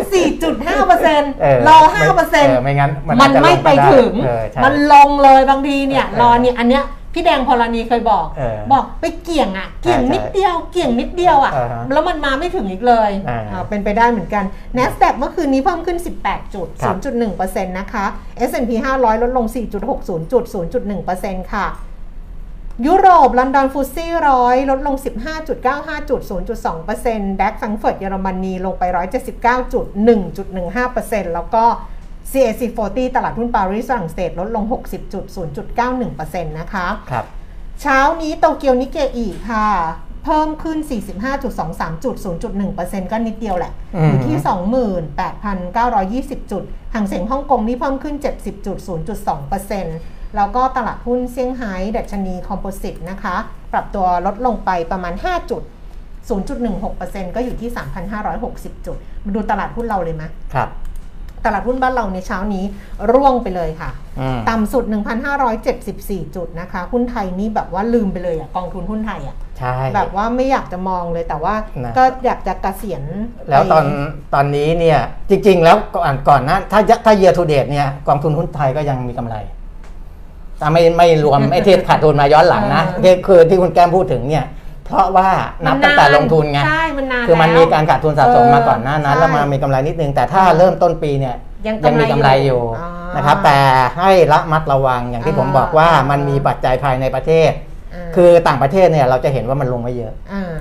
[0.65, 6.85] 4.5%เออรอไม่5%เออไม่งั้นมันมันอาจจะไม่ไปลงด้ถึงเออใช่มันลงเลยบางทีเนี่ยเออรอเนี่ยอันเนี้ย
[7.19, 14.45] พี่แดงพลนีเคยบอกเออบอกไปเกี่ยงอะ เกี่ยงใช่นิดเดียว เกี่ยงนิดเดียวอะเออฮะแล้วมันมาไม่ถึงอีกเลยอ่าอ่าเป็นไปได้เหมือนกัน
[14.77, 16.97] NASDAQ เมื่อคืนนี้เพิ่มขึ้น 18 จุดครับ
[17.37, 18.05] 0.1%นะคะ
[18.49, 19.47] S&P 500 ลดลง
[19.89, 20.45] 4.60 จุด
[20.99, 21.67] 0.1%ค่ะ
[22.85, 24.97] ยุโรป ลอนดอนฟุตซี่ร้อยลดลง
[25.53, 26.21] 15.95 จุด
[26.81, 28.83] 0.2%ดัคฟังเฟิร์ตเยอรมนีลงไป
[29.29, 29.87] 179จุด
[30.61, 31.65] 1.15%แล้วก็
[32.33, 35.25] CAC 40 ตลาดหุ้นปารีสฝรั่งเศสลดลง 60จุด
[35.87, 37.25] 0.91%นะคะครับ
[37.81, 39.67] เช้านี้โตเกียวนิเกอีค่ะ
[40.25, 40.79] เพิ่มขึ้น
[41.43, 42.15] 45.23จุด
[42.63, 44.37] 0.1%ก็นิดเดียวแหละอืมอยู่ที่
[46.33, 46.63] 28,920 จุด
[46.95, 53.37] ห่างเสียงฮ่องกงนี่เพิ่มขึ้น 70.0.2% แล้วก็ตลาดหุ้นเซี่ยงไฮ้ดัชนีคอมโพสิตนะคะ
[53.73, 55.63] ปรับตัวลดลงไปประมาณ 5 จุด
[56.29, 57.71] 0.16%ก็อยู่ที่
[58.29, 60.71] 3,560 จุด มาดูตลาดหุ้นเราเลยไหมครับ
[61.45, 62.65] ตลาดหุ้นบ้านเราในเช้านี้
[63.13, 64.85] ร่วงไปเลยค่ะอืมต่ำสุด
[65.61, 73.03] 1,574 จุดนะคะ หุ้นไทยนี่แบบว่าลืมไปเลยอะกองทุนหุ้นไทยอะใช่แบบว่าไม่อยากจะมองเลยแต่ว่านะก็อยากจะเกษียณ
[73.49, 73.89] แล้วตอนไป
[74.35, 79.37] ตอนนี้เนี่ยจริง ๆ แล้วก่อนก่อนหนะถ้าถ้า year to date เนี่ยกองทุนหุ้นไทยก็ยังมีกำไร
[80.59, 84.45] แต่ไม่ไม่รวมไอ้ที่ขาดทุนมาย้อนหลังนะคือคือที่คุณแก้มพูดถึงเนี่ย
[84.87, 85.29] เพราะว่า
[85.65, 91.35] นับมัตั้งแต่ลงทุนไงใช่มันนานคือมันแล้วมีการขาดทุนสะสมมาก่อนหน้านั้นเออแล้วมามีกำไรนิดนึงแต่ถ้าเริ่มต้นปีเนี่ย
[91.67, 93.59] ยังกำไรมีกำไรอยู่อยู่อ่านนะครับแต่
[93.99, 100.55] ให้ระมัดระวังอย่างที่ผมบอกว่าอ่ามัมันมีปัจจัยภายในประเทศาคือต่างประเทศเนี่ยเราจะเห็นว่ามันลงไม่เยอะอ่า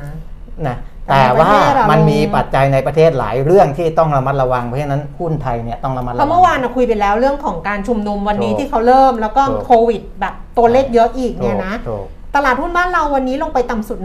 [0.67, 13.97] นะ แต่แต่ว่าในประเทศเรามัมันมีปัจจัยในประเทศหลายเรื่องที่ต้องระมัดระวังเพราะฉะนั้นหุ้นไทยเนี่ยต้องระมัดเพระวัราะเมื่อวานเราคุยไปแล้วเรื่องของการชุมนุมวันนี้ถูกที่เขาเริ่มแล้วก็ถูกโควิดแบบตัวเลขเยอะอีกเนี่ยนะถูกตลาดหุ้นบ้านเราวันนี้ลงไปต่ำสุด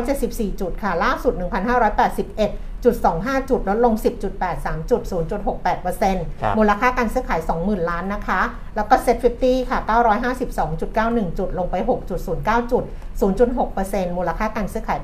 [0.00, 3.94] 1,574 จุดค่ะ ล่าสุด 1,581.25 จุด ลดลง
[4.42, 5.02] 10.83 จุด
[5.80, 8.40] 0.68%มูลค่าการซื้อขาย 20,000 ล้านนะคะ
[8.76, 9.78] แล้วก็ Set 50 ค่ะ
[10.58, 11.74] 952.91 จุด ลงไป
[12.22, 12.82] 6.09 จุด
[13.26, 14.98] 0.6%มูลค่าการซื้อขาย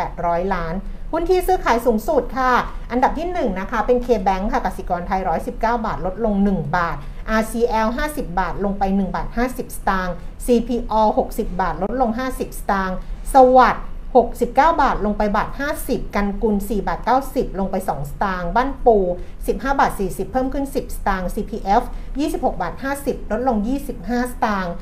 [0.00, 0.74] 8,800 ล้าน
[1.12, 2.52] หุ้นที่ซื้อขายสูงสุดค่ะ
[2.90, 6.96] อันดับที่ 1 นะคะ เป็น K-Bank ค่ะกสิกรไทย 119 บาท ลดลง 1 บาท
[7.40, 10.14] RCL 50 บาท ลงไป 1 บาท 50 สตางค์
[10.46, 10.94] CPO
[11.28, 12.96] 60 บาท ลดลง 50 สตางค์
[13.34, 13.84] สวัสด์
[14.26, 15.48] 69 บาท ลงไปบาท
[15.82, 17.00] 50 กันกุล 4 บาท
[17.30, 18.96] 90 ลงไป 2 สตางค์ บ้านปู
[19.36, 21.82] 15 บาท 40 เพิ่มขึ้น 10 สตางค์ CPF
[22.20, 23.56] 26 บาท 50 ลดลง
[23.96, 24.74] 25 สตางค์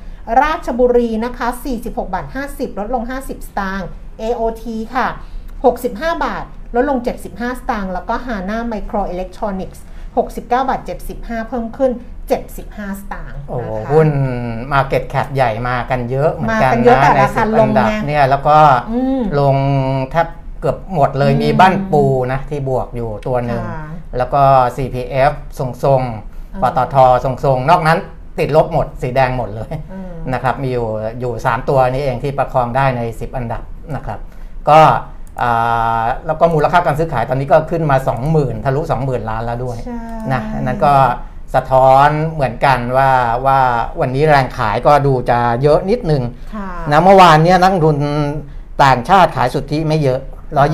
[0.42, 3.88] ราชบุรีนะคะ 46 บาท 50 ลดลง 50 สตางค์
[4.22, 5.06] AOT ค่ะ
[5.66, 9.78] 65 บาท ลดลง 75 สตางค์ แล้วก็ Hana Micro Electronics
[10.16, 10.80] 69 บาท
[11.14, 11.92] 75 เพิ่มขึ้น
[12.46, 14.08] 75 สตางค์โอ้นะคะหุ้น
[14.72, 18.58] Market Cap ใหญ่มากันเยอะเหมือนกันมากันเยอะนะแต่ในราสิคาบลอังนดับไงเนี่ยแล้วก็
[18.90, 19.56] อืมลง
[20.10, 20.26] แทบ
[20.60, 23.84] เกือบหมดเลยอืมมีบ้านปูนะที่บวกอยู่ตัวหนึ่งค่ะ
[24.16, 24.42] แล้วก็
[24.76, 27.98] CPF ทรงทรงๆอ่าปตททรงทรงๆ นอกนั้น
[28.38, 30.86] ติดลบหมด สีแดงหมดเลยอืมนะครับมีอยู่
[31.20, 33.62] อยู่ 3 ตัวนี้เองที่ประคองได้ใน 10 อันดับ
[33.96, 34.18] นะครับ
[34.68, 34.80] ก็
[35.42, 37.96] อ่าแล้วก็มูลค่าการซื้อขายตอนนี้ก็ขึ้นมา
[38.30, 40.00] 20,000ทะลุ20,000 ล้านแล้วด้วยใช่
[40.32, 40.94] นะอันนั้นก็
[41.54, 43.10] สะท้อนเหมือนกันว่า
[43.46, 43.58] ว่า
[44.00, 46.22] วันนี้แรงขายก็ดูจะเยอะนิดนึง
[46.54, 47.96] ค่ะนะเมื่อวานเนี้ยนักลงทุน
[48.84, 50.20] ต่างชาติขายสุทธิไม่เยอะ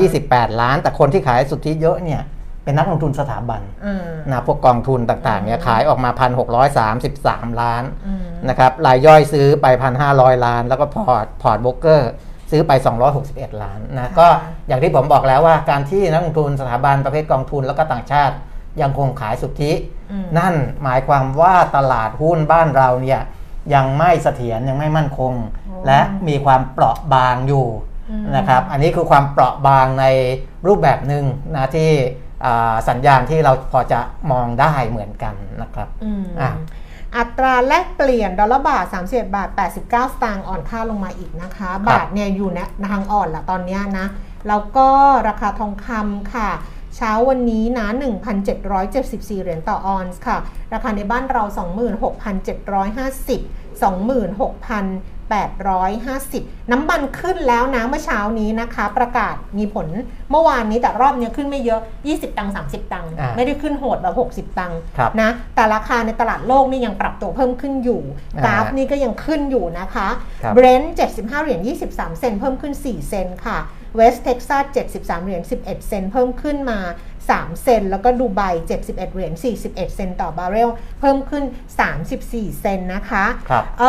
[0.03, 2.23] 128 ล้าน แต่คนที่ขายสุทธิเยอะเนี่ย
[2.65, 6.11] เป็นนักลงทุนสถาบันอืมนะพวกกองทุนต่างๆเนี่ยขายออกมา
[6.87, 9.67] 1,633 ล้านอืมนะครับรายย่อยซื้อไป
[10.07, 12.11] 1,500 ล้าน แล้วก็พอร์ตพอร์ตโบรกเกอร์
[12.51, 12.73] ซื้อไป
[13.17, 14.27] 261 ล้านนะก็
[14.69, 18.35] อย่างที่ผมบอกแล้วว่าการที่นักลงทุนสถาบันประเภทกองทุนแล้วก็ต่างชาติ
[18.83, 19.73] ยังคงขายสุทธิ
[20.11, 23.21] อืมนั่นหมายความว่าตลาดหุ้นบ้านเราเนี่ย
[23.75, 25.35] ยังไม่เสถียรยังไม่มั่นคง
[25.87, 27.67] และมีความเปราะบางอยู่
[28.11, 30.05] อืมนะครับ อันนี้คือความเปราะบางใน
[30.67, 31.25] รูปแบบหนึ่ง
[31.57, 32.32] นะที่อ่า
[32.89, 34.01] สัญญาณที่เราพอจะ
[34.33, 36.51] มองได้เหมือนกันนะครับอืมอะ
[37.17, 42.59] อัตราแลกเปลี่ยนดอลลาร์บาท31บาท 89 สตางค์อ่อนค่าลงมาอีกนะคะ บาทเนี่ยอยู่ใน
[42.91, 44.07] ทางอ่อนละตอนเนี้ยนะ
[44.49, 44.89] แล้วก็
[45.29, 46.51] ราคาทองคำค่ะ
[46.97, 47.87] เช้าวันนี้นะ
[48.65, 50.39] 1,774 เหรียญต่อออนซ์ค่ะ
[50.75, 51.45] ราคาในบ้านเรา
[53.03, 53.81] 26,750
[55.33, 59.87] 26,850 น้ำมันขึ้นแล้วนะเมื่อเช้านี้นะคะ ประกาศมีผล
[60.31, 64.07] เมื่อวานนี้แต่รอบเนี้ยขึ้นไม่เยอะ 20 ตังค์30 ตังค์อ่าไม่ได้ขึ้นโหดแบ
[64.45, 68.03] บ 60 ตังค์ครับนะแต่ราคาในตลาดโลกนี่ยังปรับตัวเพิ่มขึ้นอยู่
[68.37, 70.09] อ่ากราฟนี่ก็ยังขึ้นอยู่นะคะ
[70.43, 73.59] ครับเบรนท์75เหรียญ23 เซนเพิ่มขึ้น 4 เซนค่ะ
[73.97, 74.65] เวสต์เท็กซัส
[74.97, 76.79] 73เหรียญ11 เซนต์เพิ่มขึ้นมา
[77.31, 81.45] 3 เซนต์ แล้วก็ดูไบ71 เหรียญ 41 เซนต์ต่อบาร์เรล เพิ่มขึ้น
[82.03, 83.85] 34 เซนต์นะคะครับเอ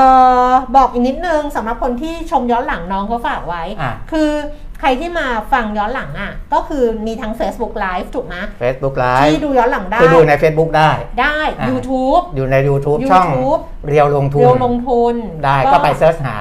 [0.49, 4.31] อบอกอีกนิดนึงสำหรับคนที่ชมย้อนหลังน้องเขาฝากไว้อะคือ
[4.79, 10.89] ใครที่มาฟังย้อนหลังอะ ก็คือมีทั้ง Facebook Live ถูกไหม Facebook ที่ Live ดูย้อนหลังได้คือดูใน Facebook ได้
[11.21, 15.15] ได้อะ YouTube อยู่ใน YouTube ช่อง YouTube เรียวลงทุนเรียวลงทุน
[15.45, 16.39] ได้ก็ไป search หา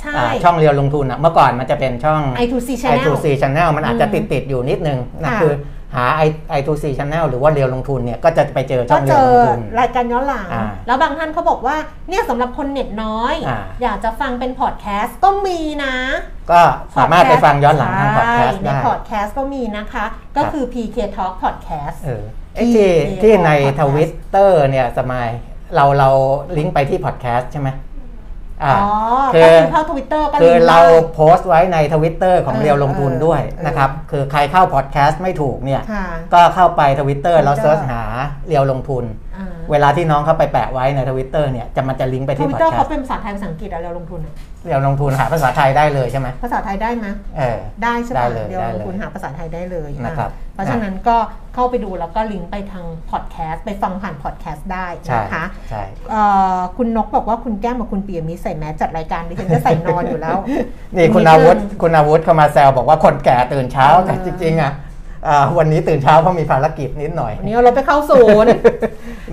[0.00, 5.52] ใช่อ่าช่องเรียวลงทุนอะเมื่อก่อนมันจะเป็นช่อง i2c channel i2c channel มันอาจจะอืมติดติดๆอยู่นิดนึงนะค่ะคือ
[5.96, 11.76] หา i i2c channel หรือว่าเรียวลงทุนเนี่ยก็จะไปเจอช่ก็องเจเรียวอลงทุนรายการย้อนหลังอ่าแล้วบางท่านเขาบอกว่า
[12.08, 15.94] เนี่ยสำหรับคนเน็ตน้อยอ่าอยากจะฟังเป็นพอดแคสต์ก็มีนะ
[16.50, 16.60] ก็
[16.96, 20.04] สามารถไปฟังย้อนหลังทางพอดแคสต์ใช่ในได้พอดแคสต์ก็มีนะคะ
[20.36, 22.24] ก็คือ PK Talk Podcast เออ
[22.54, 25.28] ไอ้ที่ที่ที่ใน podcast ทวิตเตอร์เนี่ยสมัย
[25.74, 26.10] เราเรา
[26.56, 27.68] ลิงก์ไปที่พอดแคสต์ใช่ไหม
[28.64, 28.92] อ่าอ๋อ
[29.34, 38.02] คืก็อคือเข้าทวิตเตอร์ก็คือลิงก์เราได้โพสต์ไว้ในทวิตเตอร์ของเออเรียวลงทุนด้วยเออนะครับ คือใครเข้าพอดแคสต์ไม่ถูกเนี่ยค่ะก็เข้าไปทวิตเตอร์แล้ว Twitter เซิร์ชหา
[38.48, 39.04] เรียวลงทุน
[39.36, 44.32] อ่าเวลาที่น้องเข้าไปแปะไว้ในทวิตเตอร์เนี่ยจะมันจะลิงก์ไปทที่วิพตอดเตอร์แคเขาสต์เป็นภาษาไทยภาษาอังกฤษอะเราลงทุนอะ
[44.64, 47.06] เรียวลงทุนหาภาษาไทยได้เลยใช่ไหมภาษาไทยได้ไหม
[47.38, 51.16] เออได้ใช่ได้ปะเลยเดี๋ยวได้ลเลงยทุนหาภาษาไทยได้เลยนะครับอะเพราะฉะนั้นก็
[51.54, 56.22] เข้าไปดูแล้วก็ลิงก์ไปทางพอดแคสต์ไปฟังผ่านพอดแคสต์ได้ใช่นะคะใช่เอ่
[56.56, 60.38] อคุณนกบอกว่าคุณแก้มกับคุณปิยมิตรใส่แมสก์จัดรายการดิฉันจะใส่นอนอยู่แล้ว
[60.96, 64.89] นี่คุณอาวุธคุณอาวุธเข้ามาแซวบอกว่าคนแก่ตื่นเช้าเออแต่จริงๆอะอ่า
[65.58, 68.48] วันนี้ตื่นเช้าเพราะมีภารกิจนิดหน่อย วันนี้เราไปเข้าศูนย์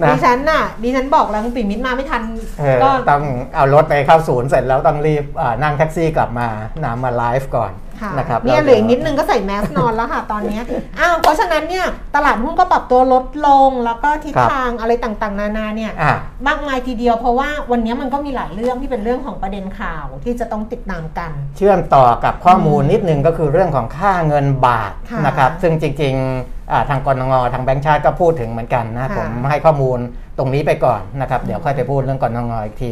[0.04, 2.22] นะดิฉันน่ะดิฉันบอกแล้วคุณปิยมิตรมาไม่ทัน
[2.60, 3.24] เออก็ต้อง
[3.56, 6.48] เอารถไปเข้าศูนย์เสร็จแล้วต้องรีบอ่านั่งแท็กซี่กลับมา
[6.84, 7.87] นามาไลฟ์ก่อนค่ะ
[8.18, 10.64] นะครับเนี่ยแล้วเหลืออีกนิดนึงก็ใส่แมสนอนแล้วค่ะตอนเนี้ย
[11.00, 30.00] อ้าวเพราะฉะนั้นเนี่ยตลาดหุ้นก็ปรับตัวลดลงแล้วก็ทิศทางอะไรต่างๆ นานาเนี่ยอะมากมายทีเดียวเพราะว่าวันนี้มันก็มีหลายเรื่องที่เป็นเรื่องของประเด็นข่าวที่จะต้องติดตามกัน เชื่อมต่อกับข้อมูลนิดนึงก็คือเรื่องของค่าเงินบาทค่ะนะครับซึ่งจริงๆอ่าทางกรงทางแบงก์ชาติก็พูดถึงเหมือนกันนะค่ะผมให้ข้อมูล
[30.38, 32.92] ตรงนี้ไปก่อนนะครับเดี๋ยวค่อยไปพูดเรื่องกรงอีกที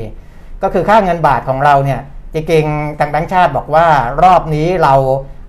[0.64, 2.00] ก็คือค่าเงินบาทของเราเนี่ย
[2.36, 3.88] จริงๆทางแบงก์ชาติบอกว่า
[4.24, 4.94] รอบนี้เรา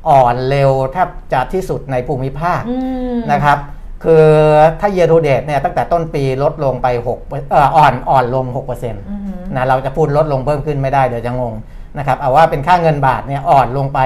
[0.08, 2.76] อ่อนเร็วแทบจะที่สุดในภูมิภาคอื
[3.14, 3.58] มนะครับ
[4.04, 4.26] คือ
[4.80, 11.54] ถ้า year to date เนี่ยตั้งแต่ต้นปีลดลงไป6เอ่ออ่อนอ่อนลง6%นอือหือะเราจะพูดลดลงเพิ่มขึ้นไม่ได้เดี๋ยวจะงง
[11.98, 13.98] นะครับเอาว่าเป็นค่าเงินบาทเนี่ยอ่อนลงไป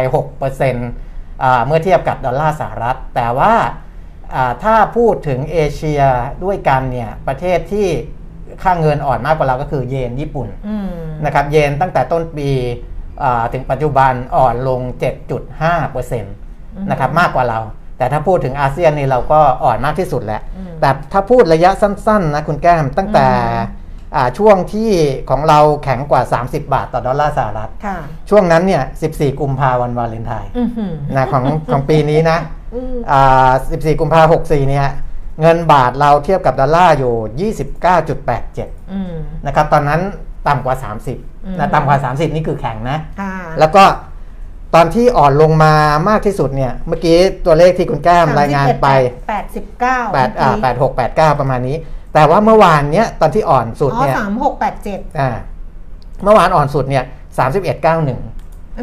[0.69, 3.53] 6%อ่าเมื่อเทียบกับดอลลาร์สหรัฐ แต่ว่า
[4.35, 6.03] อ่าถ้าพูดถึงเอเชีย
[6.45, 7.88] ด้วยกันเนี่ยประเทศที่
[8.62, 10.88] ค่าเงินอ่อนมากกว่าเราก็คือเยนญี่ปุ่นอืม
[11.25, 12.49] นะครับเยนตั้งแต่ต้นปี
[13.23, 14.81] อ่าถึงปัจจุบันอ่อนลง
[15.51, 17.61] 7.5%นะครับมากกว่าเรา
[17.99, 23.27] แต่ถ้าพูดถึงอาเซียนนี่เราก็อ่อนมากที่สุดแหละอืมแต่ถ้าพูดระยะสั้นๆนะคุณแก้มตั้งแต่
[23.70, 23.79] อืม
[24.16, 24.90] อ่าช่วงที่
[25.31, 27.99] ของเราแข็งกว่า 30 บาทต่อดอลลาร์สหรัฐค่ะ
[28.31, 32.38] ช่วงนั้นเนี่ย 14 กุมภาวันวาเลนไทน์อือหือนะของของปีนี้นะ
[32.75, 34.87] อืมอ่า14 กุมภา64เนี่ย
[35.40, 37.53] เงินบาทเราเทียบกับดอลลาร์อยู่
[38.23, 39.12] 29.87อืม
[39.47, 40.01] นะครับ ตอนนั้น
[40.49, 43.85] ต่ำกว่าอืม30นะต่ำกว่า 30 นี่คือแข็งนะค่ะแล้วก็
[44.75, 45.73] ตอนที่อ่อนลงมา
[46.09, 47.16] มากที่สุดเนี่ย เมื่อกี้
[47.47, 48.88] ตัวเลขที่คุณแก้มรายงานไป
[49.29, 51.77] แปดสิบเก้า8อ่า8 6 8 9 ประมาณนี้
[52.14, 55.31] แต่ว่าเมื่อวานเนี้ยตอนที่อ่อนสุดอ๋อเนี่ยสามหกแปดเจ็ดอ่า
[56.23, 57.05] เมื่อวานอ่อนสุดเนี่ย
[57.38, 57.85] 31 91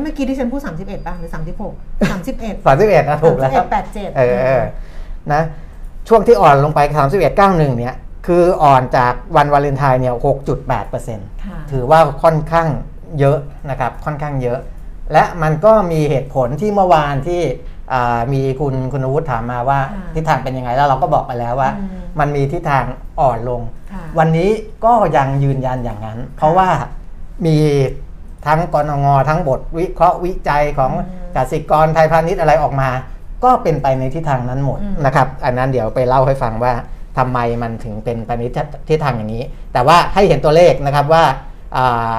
[0.02, 1.74] เมื่อกี้ที่ฉันพูดสามสิบเอ็ดป่ะ หรือสามสิบหก
[2.12, 4.64] สามสิบเอ็ด31นะถูกแล้วแปดเจ็ดเออเออ
[5.34, 5.42] นะ
[6.08, 7.96] ช่วงที่อ่อนลงไป 31 91 เนี่ย
[8.28, 10.16] คืออ่อนจากวันวาเลนไทน์เนี่ย
[10.78, 12.68] 6.8%ค่ะถือว่าค่อนข้าง
[13.20, 13.38] เยอะ
[13.70, 14.60] นะครับ ค่อนข้างเยอะ
[15.14, 17.42] และมันก็มีเหตุผลที่เมื่อวานที่
[17.94, 21.90] อ่ามีคุณคุณวุฒิถามมาว่าค่ะทิศทางเป็นยังไงแล้วเราก็บอกไปแล้วว่าอืม
[22.20, 22.84] มันมีทิศทาง
[23.20, 24.50] อ่อนลงค่ะวันนี้
[24.86, 26.70] ก็ยังยืนยันอย่างนั้น เพราะว่า
[27.46, 27.58] มี
[28.48, 32.90] ทั้งกนงทั้งบทวิเคราะห์วิจัยของอืมกสิกรไทยพาณิชย์อะไรออกมา
[33.44, 36.74] ก็เป็นไปในทิศทางนั้นหมดอืมนะครับอันนั้นเดี๋ยวไปเล่าให้ฟังว่า
[37.18, 38.44] ทำไมมันถึงเป็นไปใน
[38.90, 41.24] ทิศทางอย่างนี้ แต่ว่าให้เห็นตัวเลขนะครับว่า
[41.78, 42.16] อ่า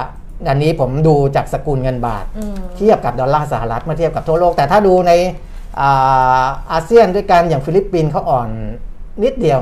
[0.49, 5.13] อันนี้ผมดูจากสกุลเงินบาทอืมเทียบกับดอลลาร์สหรัฐเมื่อเทียบกับทั่วโลก แต่ถ้าดูใน
[5.81, 8.49] อาอาเซียนด้วยกันอย่างฟิลิปปินส์เขาอ่อน
[9.23, 9.61] นิดเดียว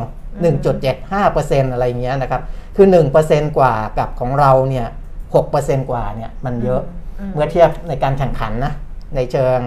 [0.67, 2.43] 1.75%อะไรเงี้ยนะครับ
[2.77, 2.87] คือ
[3.23, 4.87] 1%กว่ากับของเราเนี่ย
[5.39, 6.83] 6%กว่าเนี่ยมันเยอะ
[7.21, 8.73] อืมเมื่อเทียบในการแข่งขันนะ
[9.17, 9.59] ในเชิง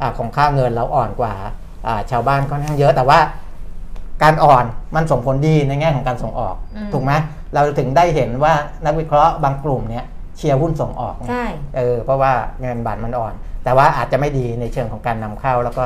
[0.00, 1.34] อาของค่าเงินเราอ่อนกว่า
[1.86, 3.18] อ่าชาวบ้านค่อนข้างเยอะแต่ว่า
[4.22, 4.64] การอ่อน
[4.96, 7.12] มันส่งผลดีในแง่ของการส่งออกอืมถูกไหม
[7.54, 10.04] เราถึงได้เห็นว่านักวิเคราะห์บางกลุ่มเนี่ย
[10.36, 11.44] เชียร์หุ้นส่งออกใช่
[11.76, 13.34] เออเพราะว่าเงินบาทมันอ่อน
[13.64, 15.84] แต่ว่าอาจจะไม่ดีในเชิงของการนำเข้า แล้วก็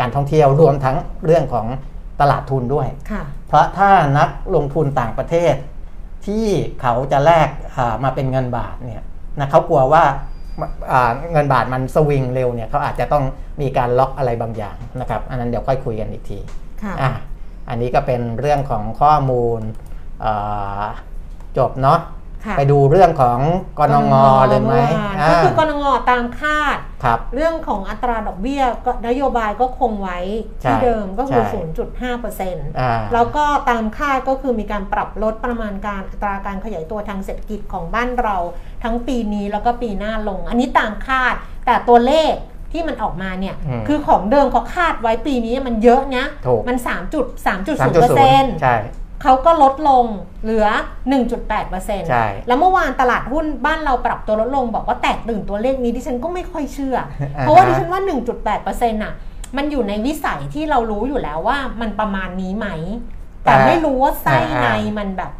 [0.00, 1.66] การท่องเที่ยวรวมทั้งเรื่องของ
[2.20, 5.54] ตลาดทุนด้วยค่ะเพราะถ้านักลงทุนต่างประเทศ
[6.26, 6.46] ที่
[6.80, 9.02] เขาจะแลกอ่ามาเป็นเงินบาทเนี่ย
[9.38, 10.16] นะเขากลัวว่าอ่า
[11.32, 13.24] เงินบาทมันสวิงเร็วเนี่ยเขาอาจจะต้อง
[13.60, 16.38] มีการล็อกอะไรบางอย่างนะครับอันนั้นเดี๋ยวค่อยคุยกันอีกที
[16.82, 17.10] ค่ะอะ
[17.68, 19.60] อันนี้ก็เป็นเรื่องของข้อมูล
[20.24, 20.84] อ่า
[21.58, 22.00] จบเนาะ
[22.46, 23.38] ค่ะไปดูเรื่องของ
[23.78, 24.14] กนง
[24.48, 30.18] เลยไหมมื่อวานก็คือกนงตามคาดครับเรื่องของอัตราดอกเบี้ยก็นโยบายก็คงไว้
[30.62, 31.60] ใช่ที่เดิมก็คือใช่
[32.16, 38.36] 0.5เปอร์เซ็นต์อ่าแล้วก็ตามคาดก็คือมีการปรับลดประมาณการอัตราการขยายตัวทางเศรษฐกิจของบ้านเรา
[38.82, 41.34] ทั้งปีนี้แล้วก็ปีหน้าลง อันนี้ตามคาด
[41.66, 42.32] แต่ตัวเลข
[42.72, 48.76] ที่มันออกมาเนี่ย อืมคือของเดิมเขาคาดไว้ปีนี้มันเยอะนะถูก มัน3.3.0เปอร์3.0เซ็นต์ใช่
[49.22, 50.04] เขาก็ลดลง
[50.42, 50.66] เหลือ
[51.38, 56.96] 1.8%ใช่ แล้วเมื่อวานตลาดหุ้นบ้านเราปรับตัวลดลง บอกว่าแตกตื่นตัวเลขนี้ดิฉันก็ไม่ค่อยเชื่อ
[57.40, 58.02] เพราะว่าดิฉันว่า
[58.46, 59.14] 1.8%น่ะ
[59.56, 62.68] มันอยู่ในวิสัยที่เรารู้อยู่แล้วว่ามันประมาณนี้ไหม
[63.44, 65.32] แต่แต่ไม่รู้ว่าไส้อ่าในมันแบบ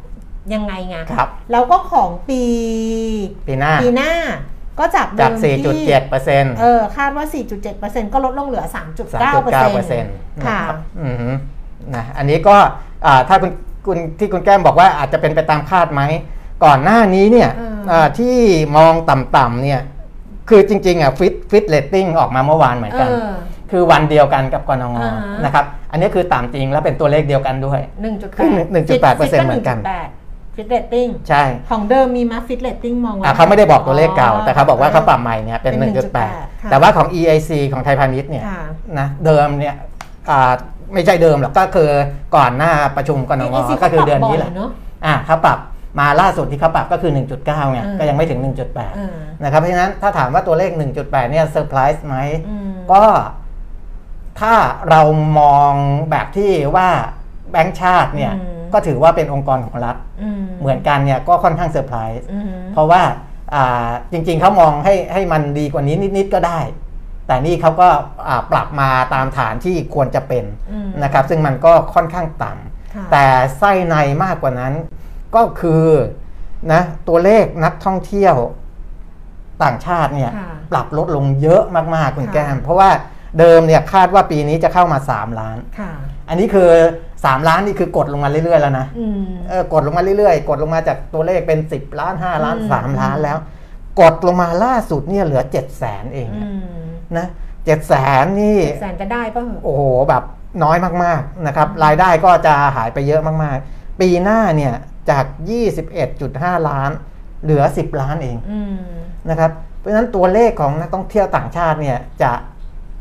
[0.54, 2.42] ยังไงไงครับ แล้วก็ของปี
[3.46, 4.12] ปีหน้าปีหน้า
[4.78, 7.24] ก็จากเดิจากมที่4.7เปอร์เซ็นต์เออคาดว่า
[7.70, 8.74] 4.7%ก็ลดลงเหลือ 3.9%
[9.22, 9.42] 3.9
[9.74, 11.28] เปอร์เซ็นต์นะค่ะครับอือฮึ
[11.94, 12.56] นะอันนี้ก็
[13.06, 13.50] อ่าถ้าคุณ
[13.86, 16.02] คุณที่คุณแก้มบอกว่าอาจจะเป็นไปตามคาดไหม
[16.64, 18.36] ก่อนหน้านี้เนี่ยอืมอ่าที่
[18.76, 19.80] มองต่ำๆเนี่ย
[20.48, 23.14] คือจริงๆอะฟิทช์ Fitch Ratings ออกมาเมื่อวานเหมือนเอกันอ
[23.70, 27.80] คือวันเดียวกันกับกนงอ่าฮะนะครับ อันนี้คือต่ำจริงแล้วเป็นตัวเลขเดียวกันด้วย
[28.12, 29.78] 1.8คือ1.8%เหมือนกัน
[30.56, 38.62] Fitch Ratings ใช่ ของเดิมมีมา Fitch Ratings มองไว้อะเขาไม่ได้บอกตัวเลขเก่า แต่เขาบอกว่าเขาปรับใหม่เนี่ยเป็นเป็น1.8 1.8 แต่ว่าของ EIC ของไทยพาณิชย์เนี่ยค่ะ
[38.98, 39.74] นะเดิมเนี่ย
[40.30, 40.52] อ่า
[40.94, 41.90] ไม่ใช่เดิมหรอกก็คือ
[42.36, 44.70] ก่อนหน้าประชุมกนง EIC ก็คือเดือนนี้แหละเนาะ
[45.06, 45.58] อะเขาปรับ
[45.98, 49.00] มาล่าสุดที่เขาปรับก็คือ 1.9ไงอืมก็ยังไม่ถึงเอ1.8อ
[49.42, 52.16] นะครับเพราะฉะนั้นถ้าถามว่าตัวเลข 1.8 เนี่ยเซอร์ไพรส์ไหม
[52.48, 53.02] อืมก็
[54.40, 54.54] ถ้า
[54.88, 55.02] เรา
[55.38, 55.72] มอง
[56.10, 56.88] แบบที่ว่า
[57.50, 63.02] แบงก์ชาติเนี่ยอืม ก็ถือว่าเป็นองค์กรของรัฐอืมเหมือนกันเนี่ยก็ค่อนข้างเซอร์ไพรส์อืมเพราะว่า
[63.54, 66.60] อ่าจริงๆเขามองให้ให้มันดีกว่านี้นิดๆก็ได้
[67.26, 67.88] แต่นี่เขาก็
[68.28, 72.52] อ่าปรับมาตามฐานที่ควรจะเป็นอืมนะครับ ซึ่งมันก็ค่อนข้างต่
[72.94, 73.24] ค่ะำแต่
[73.58, 74.72] ไส้ในมากกว่านั้น
[75.34, 75.84] ก็คือ
[76.72, 78.36] นะตัวเลขนักท่องเที่ยว
[79.62, 81.62] ต่างชาติเนี่ยค่ะปรับลดลงเยอะ
[81.94, 82.90] มากๆคุณค่ะแก้มเพราะว่า
[83.38, 85.92] เดิมเนี่ยคาดว่าปีนี้จะเข้ามา 3 ล้านค่ะ
[86.30, 86.70] อันนี้คือ
[87.10, 93.38] 3 ล้านนี่คือกดลงมาเรื่อยๆแล้วนะอืมเออกดลงมาเรื่อยๆ กดลงมาจากตัวเลขเป็น 10 ล้าน 5 ล้านอืม3ล้านแล้ว
[94.00, 97.26] กดลงมาล่าสุดเนี่ยเหลือ 7 0 0แสนเองอืมนะ
[97.64, 100.22] เจ็ดแสนนี่แสนจะได้ป่ะโอ้โหแบบ
[100.62, 104.74] น้อยมากๆนะครับ รายได้ก็จะหายไปเยอะมากๆ ปีหน้าเนี่ย
[105.10, 105.24] จาก
[105.96, 106.90] 21.5 ล้าน
[107.42, 108.74] เหลือ 10 ล้านเองอืม
[109.30, 112.32] นะครับเพราะฉะนั้นตัวเลขของนักท่องเที่ยวต่างชาติเนี่ยจะ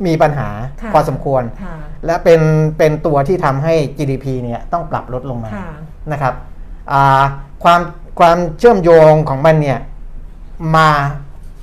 [0.06, 0.50] มีปัญหา
[0.82, 2.42] ค่ะพอสมควรค่ะและเป็น
[2.78, 5.70] เป็นตัวที่ทำให้ GDP เนี่ยต้องปรับลดลงมาค่ะ
[6.12, 6.34] นะครับ
[6.92, 7.24] อ่า
[7.64, 7.82] ความ
[8.20, 9.80] ความเชื่อมโยงของมันเนี่ย
[10.76, 10.90] มา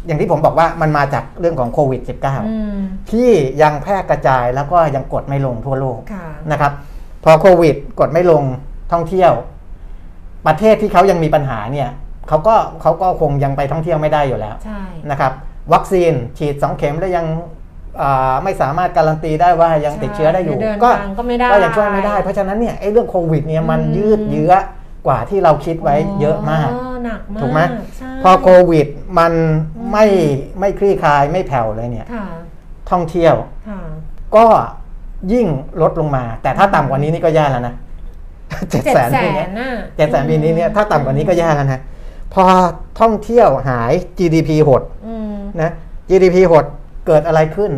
[0.07, 2.79] อย่างที่ผมบอกว่ามันมาจากเรื่องของโควิด -19 อืม
[3.11, 3.31] ที่
[3.63, 6.73] ยังแพร่กระจายแล้วก็ยังกดไม่ลงทั่วโลกค่ะนะครับ
[7.25, 8.43] พอโควิด กดไม่ลง
[8.93, 9.33] ท่องเที่ยว
[10.47, 11.89] ประเทศที่เขายังมีปัญหาเนี่ย
[12.29, 15.33] เขาก็เขาก็คงยังไปท่องเที่ยวไม่ได้อยู่แล้วใช่นะครับ
[15.73, 17.66] วัคซีนฉีดสองเข็มแล้วยังอ่า
[18.45, 24.53] ไม่สามารถการันตีได้ว่ายังติดเชื้อได้อยู่เดินก็ทางก็ไม่ได้ก็ยังช่วยไม่ได้ เพราะฉะนั้นเนี่ยไอ้เรื่องโควิดเนี่ยมันอืมยืดเยื้อ
[25.07, 27.61] กว่าที่เราคิดไว้เยอะมากอ๋อหนักมากถูกไหม
[27.97, 28.87] ใช่พอโควิด
[29.19, 29.33] มัน
[29.93, 30.05] ไม่
[30.61, 32.27] ไม่คลี่คลายไม่แผ่วเลยเนี่ยค่ะ
[32.91, 33.35] ท่องเที่ยว
[33.69, 33.81] ค่ะ
[34.37, 34.47] ก็
[35.33, 35.47] ยิ่ง
[35.83, 37.75] ลดลงมา แต่ถ้าต่ำกว่านี้นี่ก็แย่แล้วนะ
[38.71, 41.81] เจ็ดเจ็ดแสนแสปีเนี้นน่ะเจ็ดแสนปีนี้เนี่ยถ้าต่ำกว่านี้ก็แย่แล้วนะ
[42.35, 42.45] พอ
[43.01, 45.71] ท่องเที่ยวหาย GDP หดอืมนะ
[46.09, 46.65] GDP หด
[47.07, 47.73] เกิดอะไรขึ้น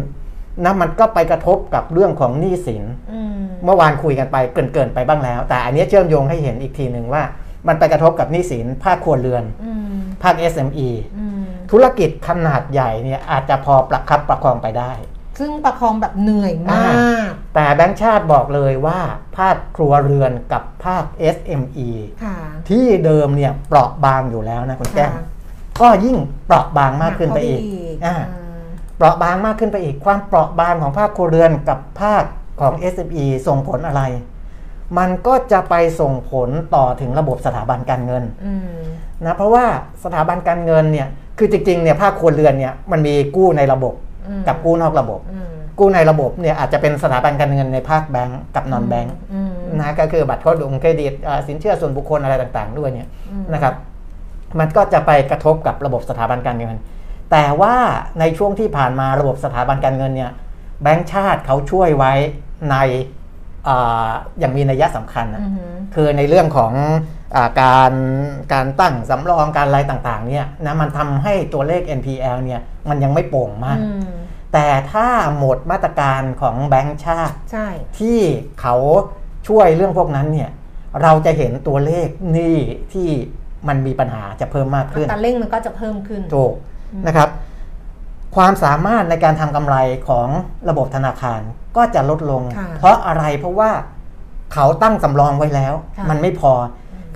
[0.65, 7.23] นะมันก็ไปกระทบกับเรื่องของหนี้สินอืมเมื่อวานคุยกันไปเกินๆไปบ้างแล้ว แต่อันนี้เชื่อมโยงให้เห็นอีกทีหนึ่งว่า
[7.69, 10.89] มันไปกระทบกับหนี้สินภาคครัวเรือนอืมภาค SME
[11.19, 14.93] อืมธุรกิจขนาดใหญ่เนี่ยอาจจะพอประคับประคองไปได้
[15.39, 19.01] ซึ่งประคองแบบเหนื่อยมาก แต่แบงค์ชาติบอกเลยว่า
[19.37, 21.89] ภาคครัวเรือนกับภาค SME
[22.25, 22.37] ค่ะ
[22.71, 25.25] ที่เดิมเนี่ยเปราะบางอยู่แล้วนะคุณแก้มค่ะ
[25.81, 27.61] ก็ยิ่งเปราะบางมากขึ้นไปอีก
[28.03, 28.48] หนัเข้าไปอ่าอ่า
[28.99, 32.25] เปราะบางมากขึ้นไปอีก ความเปราะบางของภาคครัวเรือนกับภาค
[32.61, 34.03] ของ SME ส่งผลอะไร
[34.99, 38.67] มันก็จะไปส่งผลต่อถึงระบบสถาบันการเงินอืม
[39.25, 39.65] นะเพราะว่า
[40.05, 41.09] สถาบันการเงินเนี่ย
[41.39, 43.95] คือจริงๆเนี่ยภาคครัวเรือนเนี่ยมันมีกู้ในระบบ
[44.29, 53.75] อืมกับกู้นอกระบบอืมกู้ในระบบเนี่ยอาจจะเป็นสถาบันการเงินในภาคแบงก์กับนอนแบงก์อืมนะก็คือบัตรเครดิตเครดิตอ่าสินเชื่อส่วนบุคคลอะไรต่างๆ ด้วยเนี่ยอืมนะครับ
[54.59, 56.77] มันก็จะไปกระทบกับระบบสถาบันการเงิน
[57.31, 57.75] แต่ว่า
[58.21, 60.33] ในช่วงที่ผ่านมาระบบสถาบันการเงินเนี่ย
[60.83, 62.13] แบงก์ชาติเขาช่วยไว้
[62.71, 62.77] ใน
[63.69, 66.73] อ่าอย่างมีนัยสำคัญนะอือหือคือในเรื่องของ
[67.37, 67.93] อาการ
[68.53, 74.11] การตั้งสำรองการอะไรต่างๆเนี่ยนะมันทำให้ตัวเลข NPL เนี่ยมันยังไม่โป่งมากอืม
[74.53, 78.21] แต่ถ้าหมดมาตรการของแบงก์ชาติใช่ที่
[78.61, 78.77] เขา
[79.49, 80.51] ช่วยเรื่องพวกนั้นเนี่ย
[81.03, 82.57] เราจะเห็นตัวเลขหนี้
[82.93, 83.09] ที่
[83.69, 86.55] มันมีปัญหาจะเพิ่มมากขึ้นอัตราเร่งมันก็จะเพิ่มขึ้นถูก
[87.07, 87.29] นะครับ
[88.37, 89.77] ความสามารถในการทำกำไร
[90.09, 90.29] ของ
[90.69, 91.41] ระบบธนาคาร
[91.77, 93.71] ก็จะลดลงค่ะเพราะอะไรเพราะว่า
[94.55, 96.53] เขาตั้งสำรองไว้แล้วค่ะมันไม่พอ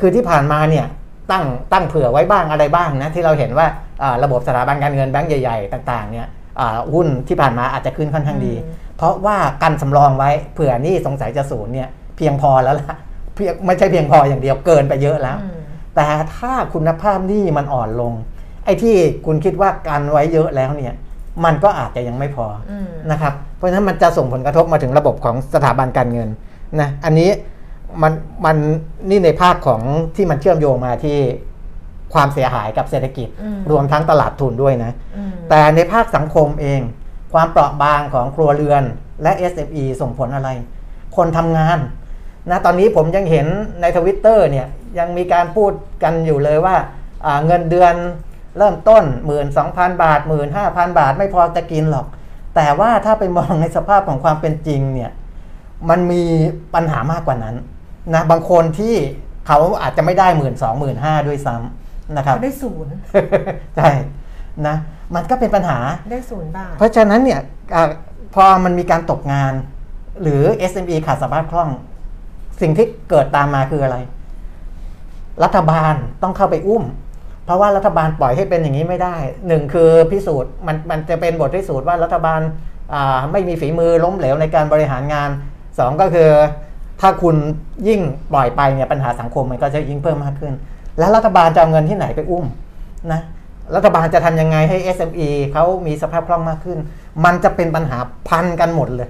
[0.00, 0.86] คือที่ผ่านมาเนี่ย
[1.30, 3.66] ตั้งตั้งเผื่อไว้บ้างอะไรบ้างนะที่เราเห็นว่า
[4.02, 6.26] อ่าระบบสถาบันการเงินแบงก์ใหญ่ๆ ต่างๆเนี่ย
[6.60, 12.96] อ่าหุ้นที่ผ่านมาอาจจะขึ้นค่อนข้างดีอืมเพราะว่ากันสำรองไว้เผื่อหนี่สงสัยจะศูนย์เนี่ยเพียงพอแล้วล่ะ
[13.34, 15.60] เพียงไม่ใช่เพียงพออย่างเดียวเกินไปเยอะแล้วอืม
[15.96, 16.06] แต่
[16.36, 18.12] ถ้าคุณภาพหนี้มันอ่อนลง
[18.64, 18.96] ไอ้ที่
[19.26, 20.94] คุณคิดว่ากันไว้เยอะแล้วเนี่ย
[21.44, 26.28] มันก็อาจจะยังไม่พออมนะครับ เพราะฉะนั้นมันจะส่งผลกระทบมาถึงระบบของสถาบันการเงิน
[26.80, 27.30] นะอันนี้
[28.02, 28.12] มัน
[28.44, 28.56] มัน
[29.10, 29.80] นี่ในภาคของ
[30.16, 31.18] ที่มันเชื่อมโยงมาที่
[32.14, 36.80] ความเสียหายกับเศรษฐกิจอืมรวมทั้งตลาดทุนด้วยนะอืมแต่ในภาคสังคมเอง
[37.32, 38.82] ความเปราะบางของครัวเรือน
[39.22, 40.50] และ SME ส่งผลอะไร
[41.16, 41.78] คนทำงาน
[42.50, 43.46] นะตอนนี้ผมยังเห็น
[43.80, 44.66] ในทวิตเตอร์เนี่ย
[44.98, 46.76] ยังมีการพูดกันอยู่เลยว่า
[47.26, 47.94] อ่าเงินเดือน
[48.58, 49.04] เริ่มต้น
[49.52, 50.20] 12,000บาท
[50.58, 52.06] 15,000บาทไม่พอจะกินหรอก
[52.56, 55.10] แต่ว่าถ้าไปมองในสภาพของความเป็นจริงเนี่ย
[55.90, 56.22] มันมี
[56.74, 57.56] ปัญหามากกว่านั้น
[58.14, 58.94] นะบางคนที่
[59.46, 62.92] เขาอาจจะไม่ได้หมื่นสองหมื่นห้าด้วยซ้ำนะครับได้ศูนย์
[63.76, 63.90] ใช่
[64.66, 64.76] นะ
[65.14, 65.78] มันก็เป็นปัญหา
[66.12, 67.40] ได้ศูนย์บาทเพราะฉะนั้นเนี่ย
[67.74, 67.82] อา
[68.34, 69.52] พอมันมีการตกงาน
[70.22, 71.70] หรือ SME ขาดสภาพคล่อง
[72.60, 73.96] สิ่งที่เกิดตามมาคืออะไร
[75.44, 77.11] รัฐบาลต้องเข้าไปอุ้มเพ
[77.52, 79.16] ราะว่ารัฐบาลปล่อยให้เป็นอย่างนี้ไม่ได้
[79.48, 82.40] หนึ่งคือพิสูจน์มันมันจะเป็นบทพิสูจน์ว่ารัฐบาล
[83.32, 85.30] ไม่มีฝีมือล้มเหลวในการบริหารงาน
[85.78, 86.28] สองก็คือ
[87.00, 87.36] ถ้าคุณ
[87.88, 88.00] ยิ่ง
[88.32, 90.52] ปล่อยไปเนี่ยปัญหาสังคมมันก็จะยิ่งเพิ่มมากขึ้น
[90.98, 92.46] แล้วรัฐบาลจะเอาเงินที่ไหนไปอุ้ม
[93.12, 93.20] นะ
[93.76, 96.78] รัฐบาลจะทำยังไงให้ SME เขามีสภาพคล่องมากขึ้น
[97.24, 97.98] มันจะเป็นปัญหา
[98.28, 99.08] พันกันหมดเลย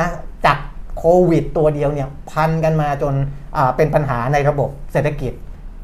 [0.00, 0.08] นะ
[0.46, 0.58] จาก
[0.98, 3.14] โควิดตัวเดียวเนี่ยพันกันมาจน
[3.76, 5.32] เป็นปัญหาในระบบเศรษฐกิจ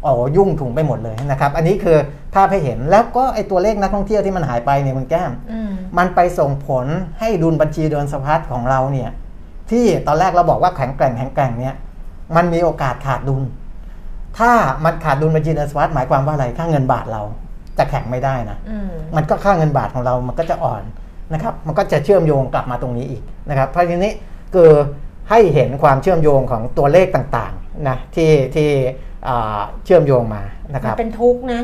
[0.03, 1.99] โอ้ยุ่งถุงไปหมดเลยนะครับ อันนี้คือ
[2.35, 6.87] ภาพให้เห็นแล้วก็ไอตัวเลขนักท่องเที่ยวที่มันหายไปเนี่ยมันแก้มอืมมันไปส่งผล
[7.21, 9.11] ให้ดุลบัญชีเดินสะพัดของเราเนี่ย
[9.71, 11.75] ที่ตอนแรกเราบอกว่าแข็งแกร่งแข็งแกร่งเนี่ย
[12.37, 13.43] มันมีโอกาสขาดดุล
[14.39, 14.51] ถ้า
[14.85, 17.23] มันขาดดุลบัญชีเดินสะพัดหมายความว่าอะไรค่าเงินบาทเรา
[17.79, 20.83] จะแข็งไม่ได้นะอืมมันก็ค่าเงินบาทของเรามันก็จะอ่อน
[21.33, 24.13] นะครับ มันก็จะเชื่อมโยงกลับมาตรงนี้อีกนะครับ เพราะทีนี้
[24.55, 24.71] คือ
[25.31, 29.12] ให้เห็นความเชื่อมโยงของตัวเลขต่างๆนะที่ที่อ่า
[29.85, 30.43] เชื่อมโยงมา
[30.75, 31.61] นะคมัรันบเป็นทุกข์นะ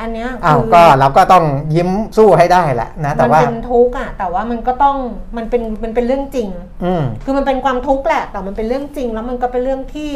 [0.00, 4.96] อันเนี้ยอ้าวคือก็เราก็ต้องยิ้มสู้ให้ได้แหละนะ แต่มันว่าเป็นทุกข์อะแต่ว่ามันก็ต้อง
[5.36, 6.48] มันเป็นมันเป็นเรื่องจริง
[6.84, 10.12] อืมคือมันเป็นความทุกข์แหละ แต่มันเป็นเรื่องจริง แล้วมันก็เป็นเรื่องที่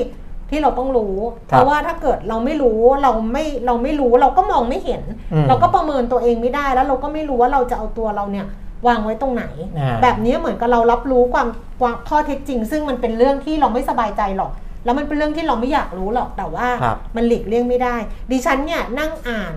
[0.51, 1.15] ที่เราต้องรู้
[1.51, 5.03] ครับเพราะว่าถ้าเกิดเราไม่รู้เราไม่เราไม่รู้เราก็มองไม่เห็น
[5.33, 8.47] อืมเราก็ประเมินตัวเองไม่ได้แล้วเราก็ไม่รู้ว่าเราจะเอาตัวเราเนี่ย
[8.87, 9.45] วางไว้ตรงไหน
[9.79, 11.49] อ่าแบบนี้เหมือนกับเรารับรู้ความ
[11.81, 14.51] ความข้อเท็จจริง ซึ่งมันเป็นเรื่องที่เราไม่สบายใจหรอก
[14.85, 17.97] แล้วมันเป็นเรื่องที่เราไม่อยากรู้หรอกแต่ว่าครับมันหลีกเลี่ยงไม่ได้
[18.31, 19.55] ดิฉันเนี่ยนั่งอ่าน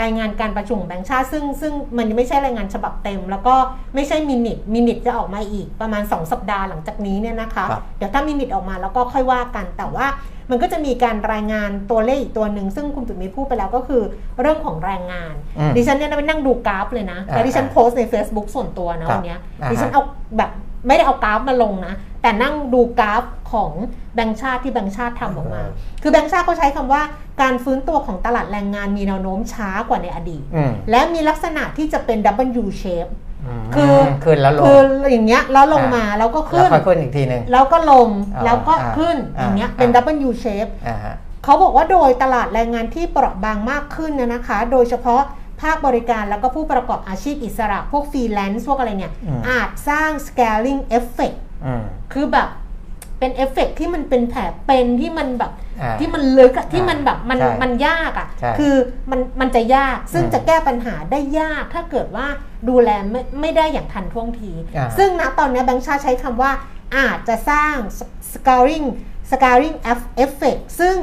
[0.00, 3.54] รายงานการประชุมของแบงค์ชาติซึ่งซึ่งมันยังไม่ใช่รายงานฉบับเต็ม แล้วก็
[3.94, 10.06] ไม่ใช่ minutes minutes จะออกมาอีกประมาณ 2 สัปดาห์หลังจากนี้เนี่ยนะคะครับเดี๋ยวถ้า minutes ออกมาแล้วก็ค่อยว่ากันแต่ว่า
[10.50, 14.02] มันก็จะมีการรายงานตัวเลขอีกตัวหนึ่ง ซึ่งคุณตุ๋มมีพูดไปแล้วก็คือ
[14.40, 20.02] เรื่องของแรงงานอืมดิฉันเนี่ยไปนั่งดูกราฟเลยนะอ่าแต่ดิฉันโพสต์ใน Facebook ส่วนตัวนะครับวันเนี้ยอ่าฮะดิฉันเอา
[20.38, 20.50] แบบ
[20.86, 23.22] ไม่ได้เอากราฟมาลงนะ แต่นั่งดูกราฟ
[23.52, 23.70] ของ
[24.14, 25.62] แบงค์ชาติที่แบงค์ชาติทำออกมา
[26.02, 27.02] คือแบงค์ชาติเขาใช้คำว่า
[27.42, 32.18] การฟื้นตัวของตลาดแรงงานมีแนวโน้มช้ากว่าในอดีตอืมและมีลักษณะที่จะเป็น
[32.62, 33.10] W shape
[33.60, 41.14] มคือขึ้นแล้วลงคืออย่างเงี้ยแล้วลงมาแล้วก็แล้วขึ้นค่อยขึ้นอีกทีหนึ่งแล้วก็ลงอ่าแล้วก็อ่าขึ้นอ่าอย่างเงี้ยเป็นอ่า W shape อ่าฮะ
[41.44, 45.22] เขาบอกว่าโดยตลาดแรงงานที่เปราะบางมากขึ้นเนยนะคะ โดยเฉพาะ
[45.62, 51.82] ภาคบริการแล้วก็ผู้ประกอบอาชีพอิสระ พวกฟรีแลนซ์พวกอะไรเนี่ยอืมอาจสร้าง scarring effect อืม
[52.12, 52.48] คือแบบ
[53.18, 55.52] เป็นเอฟเฟกต์ที่มันเป็นแผลเป็นที่มันแบบ
[55.82, 58.74] อ่าที่มันลึกอะที่มันแบบมันใช่มันยากอะใช่คือ
[59.10, 62.26] มันมันจะยากซึ่งอืมจะแก้ปัญหาได้ยากถ้าเกิดว่า
[62.68, 66.52] ดูแลไม่ไม่ได้อย่างทันท่วงทีอ่าซึ่งณตอนนี้แบงค์ชาติใช้คำว่า
[66.96, 67.76] อาจจะสร้าง
[68.32, 68.86] scaling
[69.30, 69.76] scaling
[70.24, 70.96] effect ซึ่ง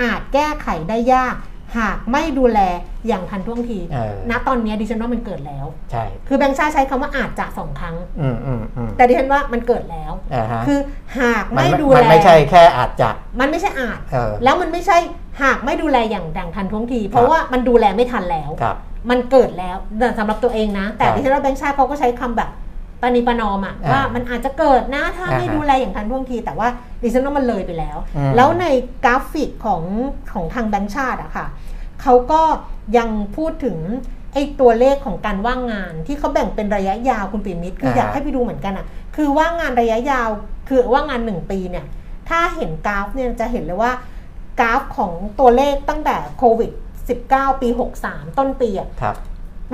[0.00, 1.34] อาจแก้ไขได้ยาก
[1.78, 2.60] หากไม่ดูแล
[3.08, 10.78] อย่างทันท่วงทีเออณตอนนี้ดิฉันว่ามันเกิดแล้ว ใช่ คือแบงค์ชาติใช้คำว่าอาจจะสองครั้งอืมอืมอืมแต่ดิฉันว่ามันเกิดแล้วอ่าฮะคือ
[11.20, 13.10] หากมันไม่ดูมันแลไม่ใช่แค่อาจจะ
[13.40, 14.98] มันไม่ใช่อาจเออแล้วมันไม่ใช่
[15.42, 18.76] หากไม่ดูแลอย่างดังทันท่วงที เพราะว่ามันดูแลไม่ทันแล้วครับ
[19.10, 19.76] มันเกิดแล้ว
[20.18, 22.50] สำหรับตัวเองนะ แต่ครับดิฉันว่าแบงค์ชาติเขาก็ใช้คำแบบ
[23.02, 26.68] ประนีประนอมอะอ่าว่ามันอาจจะเกิดนะถ้าไม่อ่าฮะดูแลอย่างทันท่วงที แต่ว่า
[27.02, 28.66] ดิฉันว่ามันเลยไปแล้วอืมแล้วใน
[29.04, 29.82] กราฟิกของ
[30.32, 31.46] ของทางแบงค์ชาติอะค่ะ
[32.02, 32.42] เขาก็
[32.96, 33.78] ยังพูดถึง
[34.32, 38.86] ไอ้ตัวเลขของการว่างงานที่เขาแบ่งเป็นระยะยาวคุณปิยมิตรคืออ่าฮะอยากให้ไปดูเหมือนกันอะ
[39.16, 40.28] คือว่างงานระยะยาว
[40.68, 41.86] คือว่างงานหนึ่งปีเนี่ย
[42.28, 43.92] ถ้าเห็นกราฟเนี่ยจะเห็นเลยว่า
[44.60, 46.70] กราฟของตัวเลขตั้งแต่โควิด
[47.16, 47.68] 19 ปี
[48.02, 49.16] 63 ต้นปีอะครับ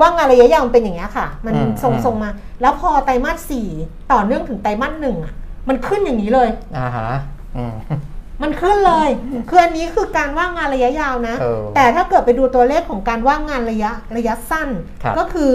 [0.01, 3.69] ว่างงานระยะยาวมันเป็นอย่างเงี้ยค่ะ มันอืมทรงอืมทรงมา แล้วพอไตรมาสสี่
[4.13, 5.35] ต่อเนื่องถึงไตรมาสหนึ่งอะ
[5.69, 6.49] มันขึ้นอย่างนี้เลย
[6.79, 7.11] อ่าฮะ
[7.57, 7.65] อื
[8.39, 9.09] มมันขึ้นเลย
[9.49, 14.69] คืออันนี้คือการว่างงานระยะยาวนะเออแต่ถ้าเกิดไปดูตัวเลขของการว่างงานระยะระยะสั้น
[15.03, 15.53] ครับก็คือ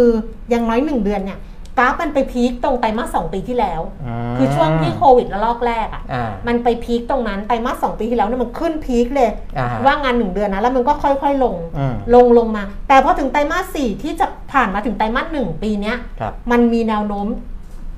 [0.49, 1.39] อย่างน้อยหนึ่งเดือนเนี่ย
[1.79, 3.81] กราฟมันไปพีคตรงไตรมาสสองปีที่แล้ว
[4.31, 17.27] มคือช่วงที่โควิดระลอกแรกอะอ่ามันไปพีคตรงนั้นไตรมาสสองปีที่แล้วเนี่ยมันขึ้นพีคเลยอ่าฮะว่างงานหนึ่งเดือนนะแล้วมันก็ค่อยๆลงอืมลงลงมา แต่พอถึงไตรมาสสี่ที่จะผ่านมาถึงไตรมาสหนึ่งปีเนี้ยครับมันมีแนวโน้ม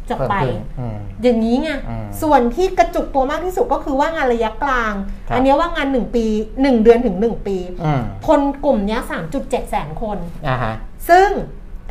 [0.10, 4.94] จะเพิ่มไปขึ้นอืมอย่างนี้ไงอืมส่วนที่กระจุกตัวมากที่สุดก็คือว่างานระยะกลาง
[5.30, 9.02] ครับอันเนี้ยว่างาน1ปี1เดือนถึง1ปีอืมคนกลุ่มเนี้ย
[9.36, 10.74] 3.7แสนคนอ่าฮะ
[11.10, 11.30] ซึ่ง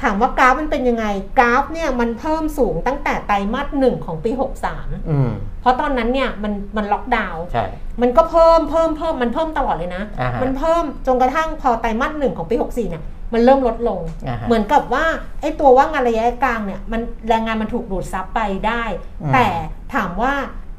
[0.02, 1.06] ถามว่ากราฟมันเป็นยังไง
[1.38, 4.30] กราฟเนี่ยมันเพิ่มสูงตั้งแต่ไตรมาสหนึ่งของปี
[4.70, 7.64] 63อืมเพราะตอนนั้นเนี่ยมันมันล็อกดาวน์ใช่
[8.02, 13.02] มันก็เพิ่มเพิ่มเพิ่มมันเพิ่มตลอดเลยนะอ่าฮะมันเพิ่มจนกระทั่งพอไตรมาสหนึ่งของปี 64เนี่ย
[13.34, 15.04] มันเริ่มลดลงอ่าฮะเหมือนกับว่า
[15.40, 18.82] ไอ้ตัวว่างานระยะกลางเนี่ยมันแรงงานมันถูกดูดซับไปได้
[19.22, 19.46] อืมแต่
[19.94, 20.32] ถามว่า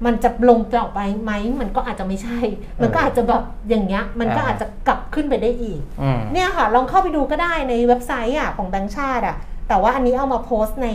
[0.06, 1.32] มันจะลงต่อไปไหม
[1.62, 2.40] มันก็อาจจะไม่ใช่
[2.82, 9.36] มันก็อาจจะแบบอย่างเงี้ยมันก็อ่าฮะอาจจะกลับขึ้นไปได้อีกอืมเนี่ยค่ะ ลองเข้าไปดูก็ได้ในเว็บไซต์อะของแบงค์ชาติอะ
[9.68, 10.88] แต่ว่าอันนี้เอามาโพสต์ใน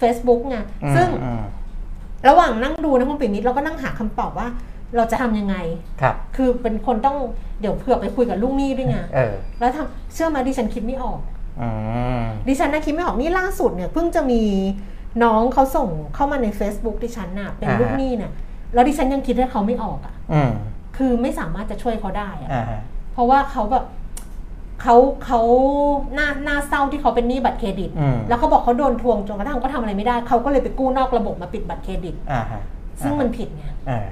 [0.00, 1.42] Facebook ไงอืมซึ่งอืม
[2.28, 4.48] ระหว่างนั่งดูนะคุณปิ่มิตรเราก็นั่งหาคำตอบว่า
[4.96, 5.56] เราจะทำยังไง
[6.00, 7.16] ครับ คือเป็นคนต้อง
[7.60, 11.20] เดี๋ยวเผื่อไปคุยกับลูกหนี้ด้วยไงเออแล้วทำเชื่อไหมาดิฉันคิดไม่ออก
[11.60, 11.68] อื
[12.20, 14.42] มดิฉันนะคิดไม่ออกนี่ล่าสุดเนี่ยเพิ่งจะมี
[15.24, 18.30] น้องเขาส่งเข้ามาใน Facebook ดิฉันน่ะเป็นอ่าฮะลูกหนี้เนี่ย
[18.74, 20.50] แล้วดิฉันยังคิดว่าเขาไม่ออกอะอืม
[20.96, 22.80] คือไม่สามารถจะช่วยเขาได้อะอ่าฮะ
[23.12, 23.84] เพราะว่าเขาแบบ
[24.82, 25.40] เขาเขา
[26.14, 32.62] หน้าหน้าเศร้าที่เขาเป็นหนี้บัตรเครดิตอืมแล้วเขาบอกเขาโดนทวงจนกระทั่งเขาทำอะไรไม่ได้ เขาก็เลยไปกู้นอกระบบมาปิดบัตรเครดิตอ่าฮะ
[33.04, 34.08] ซึ่งมันผิดไงเออ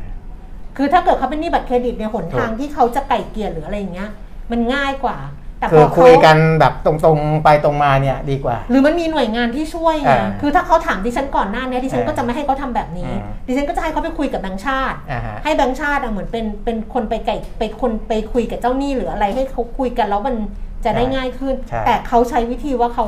[0.82, 4.10] คือถ้าเกิดเขาเป็นหนี้บัตรเครดิตเนี่ยหนทางถูกที่เขาจะไก่เกลี่ยหรืออะไรอย่างเงี้ย
[4.50, 5.16] มันง่ายกว่า
[5.58, 20.36] แต่พคืออเขาคุยกันแบบตรงๆไปตรงมาเนี่ยดีกว่า หรือมันมีหน่วยงานที่ช่วยไงอ่าคือถ้าเขาถามดิฉันก่อนหน้าเนี้ดิฉันอ่าก็จะไม่ให้เขาทำแบบนี้อ่าดิฉันก็จะให้เขาไปคุยกับแบงค์ชาติอ่าฮะให้แบงค์ชาติอะเหมือนเป็นเป็นคนไปไก่ไปคนไปคุยกับเจ้าหนี้หรืออะไรให้เขาคุยกันแล้วมัน
[20.84, 23.06] จะได้ใช่ง่ายขึ้นใช่แต่เขาใช้วิธีว่าเขา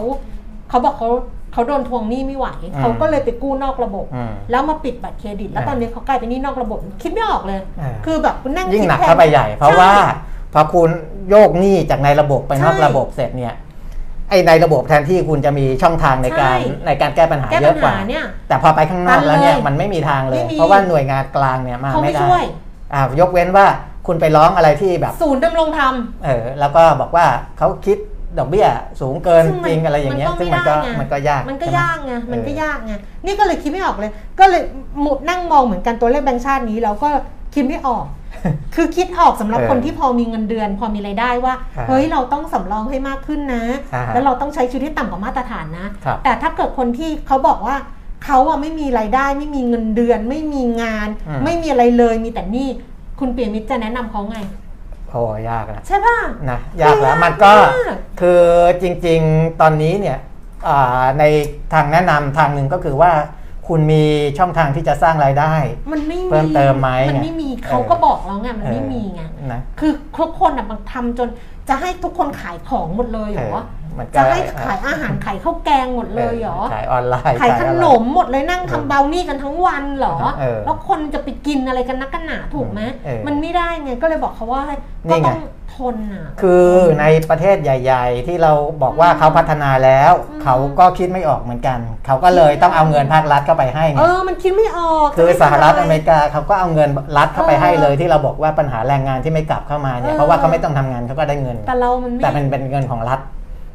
[0.69, 1.11] เขาบอกเขา
[1.53, 10.15] เขาโดนทวงหนี้ไม่ไหวอืมเขาก็เลยไปกู้นอกระบบอืมแล้วมาปิดบัตรเครดิต แล้วอ่าตอนนี้เขากลายเป็นหนี้นอกระบบ คิดไม่ออกเลยอ่าคือแบบคุณนั่งยิ่งคิดหนักแทเข้าไปใหญ่ เพราะว่าใช่
[10.55, 10.91] พอคุณ
[11.31, 13.55] โยกหนี้จากในระบบไปนอกใช่ระบบเสร็จเนี่ย
[14.31, 22.45] ไอ้ในระบบแทนที่คุณจะมีช่องทางในการใช่ในการแก้ปัญหาแก้เยปัอะญกว่าหาเนี่ยแต่พอไปข้างนอกตันแล้วเนี่ยเลยมันไม่มีทางเลยไม่มีเพราะว่าหน่วยงานกลางเนี่ยมาเขาไม่ไม่ได้ช่วย
[22.95, 23.67] อ่ายกเว้นว่า
[24.07, 25.95] คุณไปร้องอะไรที่แบบ ศูนย์ดำรงธรรม
[26.25, 27.27] เออแล้วก็บอกว่า
[27.59, 27.99] เขาคิด
[28.39, 28.67] ดอกเบี้ย
[29.01, 32.93] สูงเกินซึ่งมันจริงอะไรอย่างเงี้ยมันก็ซึ่งมันก็ไม่ได้ไงมันก็ยากมันก็ใช่ไหยากไงมันก็เออยากไง
[33.25, 34.11] นี่ก็เลยคิดไม่ออกเลย
[34.41, 34.63] ก็เลย
[35.01, 37.09] หมุดนั่งมองเหมือนกันตัวเลขแบงค์ชาตินี้แล้วก็
[37.55, 38.05] คิดไม่ออก
[38.75, 43.65] คือคิดออกสำหรับเออคนที่พอมีเงินเดือน พอมีรายได้ว่าอ่า เฮ้ยเราต้องสำรองให้มากขึ้นนะ
[43.95, 47.77] อ่าฮะแล้วเราต้องใช้ชีวิตที่ต่ำกว่ามาตรฐานนะครับแต่ถ้าเกิดคนที่เขาบอกว่า
[48.25, 52.69] เขาอะไม่มีรายได้ ไม่มีเงินเดือน ไม่มีงานอืมไม่มีอะไรเลยมีแต่หนี่
[53.21, 54.39] คุณเปียมิตรจะแนะนำเขาไง
[55.13, 56.19] โอ้ยากนะใช่ป่ะ
[56.51, 58.43] นะยากแล้วมันก็ยากมากคือ
[58.83, 60.19] จริง ๆตอนนี้เนี่ย
[60.69, 61.25] อ่าใน
[61.73, 63.13] ทางแนะนำทางหนึ่งก็คือว่า
[63.69, 64.05] คุณมี
[64.39, 65.55] ช่องทางที่จะสร้างรายได้
[65.93, 71.29] มันไม่มีเพิ่มเติมไหมมันไม่มีเออเขาก็บอกแล้วไงมันไม่มีไงเออนะคือทุกคนอะมันทำจน
[71.69, 73.63] จะให้ทุกคนขายของหมดเลยเหรอเออ
[73.99, 84.77] มันก็จะให้ขายอาหารขายข้าวแกงหมดเลยเหรอขายออนไลน์ขายขอะไรนมหมดเลยนั่งทำเบลนี่กันทั้งวันเหรอเออแล้วคนจะไปกินอะไรกันนักกันหนาถูกไหมเออมันไม่ได้ไงก็เลยบอกเขาว่าให้
[85.09, 85.41] นี่ก็ไงต้อง
[85.77, 86.67] ทนอะคือ
[87.01, 103.21] ในประเทศใหญ่ ๆ ที่เราบอกว่าเขาพัฒนาแล้วอืมเขาก็คิดไม่ออกเหมือนกัน เขาก็เลยต้องเอาเงินภาครัฐเข้าไปให้ไงเออมันคิดไม่ออกคือจะให้สหรัฐทำะไอเมริกาเขาก็เอาเงินรัฐเข้าไปให้เลยที่เราบอกว่าปัญหาแรงงานที่ไม่กลับเข้ามาเนี่ยเออเพราะว่าเขาไม่ต้องทำงานเขาก็ได้เงินแต่เรามันไม่แต่มันเป็นเงินของรัฐ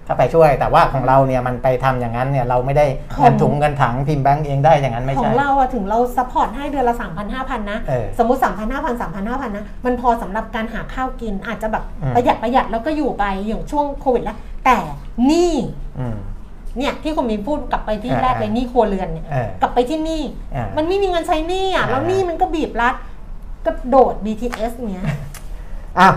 [0.07, 2.85] เข้าไปช่วย แต่ว่าของเราเนี่ยมันไปทำอย่างนั้นเนี่ยเราไม่ได้
[3.15, 14.37] ของเงินถุงเงินถังพิมพ์แบงก์เองได้อย่างนั้นไม่ของใช่เราอะถึงเรา support ให้เดือนละ3 0 0 0 5,000 นะเออสมมติ3 0 0 0 5,000 3,000 5,000 นะ มันพอสำหรับการหาข้าวกินอาจจะแบบอืมประหยัดประหยัดแล้วก็อยู่ไปอย่างช่วงโควิดแล้ว
[14.65, 14.77] แต่
[15.25, 15.53] หนี่
[15.99, 16.17] อืม
[16.77, 20.23] เนี่ยที่คุณมีพูดกลับไปที่เออแรกเลยหนี่ครัวเรือนเนี่ยเออกลับไปที่หนี่
[20.55, 22.95] อ่ามันไม่มีเงินใช้หนี้อะอ่าแล้วหนี้มันก็บีบรัด
[23.65, 25.05] ก็โดด BTS เนี้ย
[25.99, 26.13] อ้าว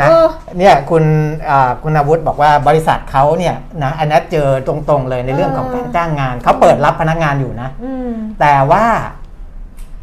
[0.00, 0.28] นะเออ
[0.58, 1.04] เนี่ยคุณ
[1.50, 8.84] อ่าคุณอาวุธบอกว่าบริษัทเขาเนี่ยนะอันนั้นเจอตรงๆเลยในเรื่องของการจ้างงานเขาเปิดรับพนักงานอยู่นะอืมแต่ว่า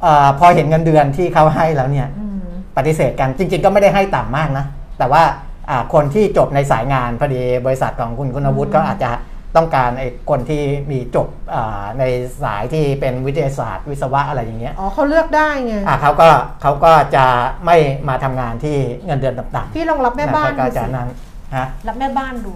[0.05, 2.39] อาพอเห็นเงินเดือนที่เขาให้แล้วเนี่ยอืม
[2.77, 4.65] ปฏิเสธกันจริง ๆ ก็ไม่ได้ให้ต่ำมากนะ
[4.99, 5.23] แต่ว่า
[5.69, 9.11] อ่าคนที่จบในสายงานพอดีบริษัทของคุณคุณอาวุธก็อาจจะ
[9.55, 12.03] ต้องการไอ้คนที่มีจบอ่าใน
[12.43, 16.29] สายที่เป็นวิทยาศาสตร์วิศวะอะไรอย่างเงี้ยอ๋อเขาเลือกได้ไงอ่าเขาก็
[16.61, 17.25] เขาก็จะ
[17.65, 17.77] ไม่
[18.09, 21.09] มาทำงานที่เงินเดือนต่ำๆพี่ลองรับแม่บ้านก็ดูจะสินั้น
[21.55, 22.51] ฮะรับแม่บ้านดู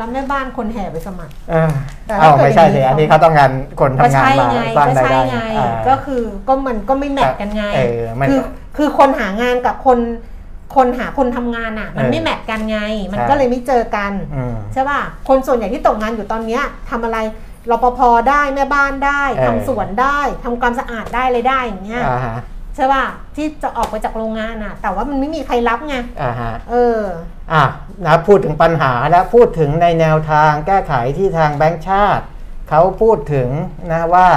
[0.00, 1.70] รับแม่บ้านคนแห่ไปสมัครเออ
[2.06, 8.40] แต่เอ้าถ้าเกิดไม่ใช่อย่างนี้สิอันนี้เขาต้องการคนก็ทำงานใช่มาไงสร้างก็รายใช่ได้ไงอ่าก็คือก็มันก็ไม่แมทกันไงเออมันคือ
[8.76, 9.98] คือคนหางานกับคน
[10.74, 12.78] คนหาคนทำงานอะ มันเออไม่แมทกันไง
[13.12, 17.18] มันใช่ก็เลยไม่เจอกันอืมใช่ป่ะคนส่วนใหญ่ที่ตกงานอยู่ตอนเนี้ยทำอะไร
[17.70, 18.00] รปภ
[18.30, 22.38] ได้แม่บ้านได้เออทำสวนได้ทำความสะอาดได้เลยได้อย่างเงี้ยอ่าฮะ
[22.76, 23.04] ใช่ป่ะ
[23.36, 26.98] ที่จะออกไปจากโรงงานอะ แต่ว่ามันไม่มีใครรับไงอ่าฮะเออ
[27.52, 27.64] อะ
[28.06, 32.24] นะพูดถึงปัญหาและพูดถึงในแนวทางแก้ไขที่ทางแบงก์ชาติ
[32.68, 33.48] เขาพูดถึง
[33.92, 34.28] นะว่า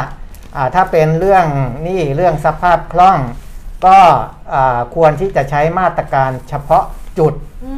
[0.56, 1.46] อ่าถ้าเป็นเรื่อง
[1.84, 3.20] หนี่เรื่องสภาพคล่อง
[3.86, 3.98] ก็
[4.54, 6.84] อ่าควรที่จะใช้มาตรการเฉพาะ
[7.20, 7.34] จุด
[7.66, 7.74] อื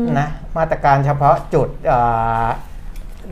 [0.00, 0.28] มนะ
[0.58, 2.46] มาตรการเฉพาะจุดอ่า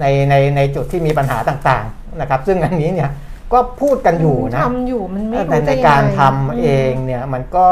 [0.01, 3.11] ในในในจุดที่มีปัญหาต่างๆนะครับ ซึ่งอันนี้เนี่ย
[3.53, 7.66] ก็พูดกันอยู่นะทำอยู่มันไม่แต่รู้ในจะยังไงการทำเองเนี่ยมันก็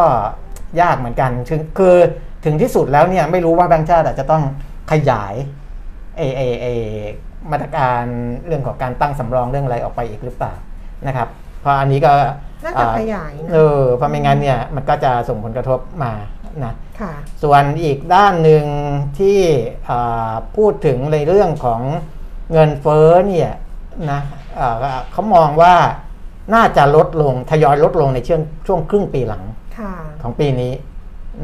[0.81, 1.97] ยากเหมือนกันถึงคือ
[2.45, 4.43] ถึงที่สุดแล้วเนี่ยไม่รู้ว่าแบงค์ชาติอาจจะต้อง
[4.91, 5.35] ขยาย
[6.19, 6.67] เอเอเอ
[7.51, 8.03] มาตรการ
[8.47, 10.53] เรื่องของการตั้งสำรองเรื่องอะไรออกไปอีกหรือเปล่า
[11.07, 11.29] นะครับ
[11.61, 12.13] เพราะอันนี้ก็
[12.65, 16.13] น่าจะขยายนะเออเพราะไม่งั้นเนี่ยมันก็จะส่งผลกระทบมา
[16.65, 17.13] นะค่ะ
[17.43, 18.65] ส่วนอีกด้านหนึ่ง
[19.19, 19.41] ที่
[19.89, 21.81] อ่าพูดถึงในเรื่องของ
[22.53, 23.51] เงินเฟ้อเนี่ย
[24.11, 24.21] นะ
[24.61, 25.75] อ่าเขามองว่า
[26.55, 29.45] น่าจะลดลงทยอยลดลงในช่วงช่วงครึ่งปีหลัง
[29.79, 30.73] ค่ะของปีนี้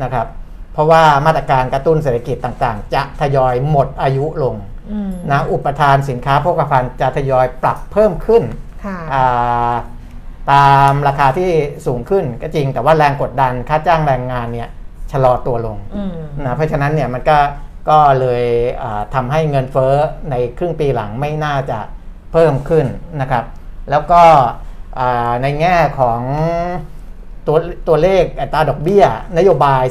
[0.02, 0.26] นะครับ
[0.72, 4.56] เพราะว่ามาตรการกระตุ้นเศรษฐกิจต่างๆ จะทยอยหมดอายุลง
[4.90, 8.42] อืมนะอุปทานสินค้าโภคภัณฑ์จะทยอยปรับเพิ่มขึ้น
[8.84, 9.74] ค่ะอ่า
[10.52, 11.50] ตามราคาที่
[11.86, 14.68] สูงขึ้นก็จริง แต่ว่าแรงกดดันค่าจ้างแรงงานเนี่ย
[15.12, 17.38] ชะลอตัวลงอืมนะเพราะฉะนั้นเนี่ยมันก็
[17.90, 18.44] ก็เลย
[18.82, 19.94] อ่าทำให้เงินเฟ้อ
[20.30, 21.78] ในครึ่งปีหลังไม่น่าจะ
[22.32, 22.86] เพิ่มขึ้น
[23.20, 23.44] นะครับ
[23.90, 24.22] แล้วก็
[24.98, 26.20] อ่าในแง่ของ
[27.46, 27.56] ตัว
[27.88, 29.04] ตัวเลขอัตราดอกเบี้ย
[29.38, 29.82] นโยบาย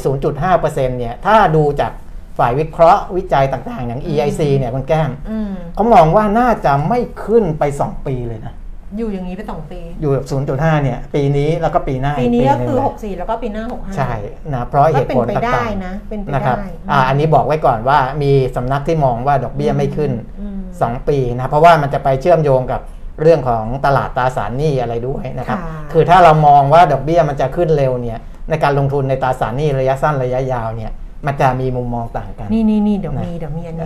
[0.45, 1.91] 0.5%เนี่ยถ้าดูจาก
[2.37, 8.53] ฝ่ายวิเคราะห์วิจัยต่างๆ อย่าง EIC เนี่ยคุณแก้มอืมเขามองว่าน่าจะไม่ขึ้นไป 2 ปีเลยนะ
[8.97, 14.11] อยู่อย่างนี้ไปสองปี อยู่แบบ0.5เนี่ยปีนี้แล้วก็ปีหน้าปีนี้ก็หงคือเลย64 แล้วก็ปีหน้า 65 ใช่
[14.53, 20.11] นะเพราะเหก็ตุเป็นผลไปต่างๆได้นะเป็นไปนะครับได้อ่าอันนี้บอกไว้ก่อนว่ามีสำนักที่มองว่าดอกเบี้ยไม่ขึ้น
[20.41, 22.81] อืม2ปีนะเพราะว่ามันจะไปเชื่อมโยงกับ
[23.21, 28.19] เรื่องของตลาดตราสารหนี้อะไรด้วยนะครับค่ะคือถ้าเรามองว่าดอกเบี้ยมันจะขึ้นเร็วเนี่ย
[28.49, 30.91] ในการลงทุนในตราสารหนี้ระยะสั้นระยะยาวเนี่ย
[31.25, 33.85] มันจะมีมุมมองต่างกัน นี่นี่นี่เดี๋ยวนะมีเดี๋ยวมีอันนี้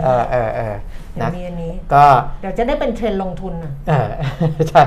[1.16, 2.04] เออเออเออเดี๋ยนะวมีอันนี้ก็
[2.40, 4.10] เดี๋ยวจะได้เป็นเทรนด์ลงทุนอะเออ
[4.70, 4.84] ใช่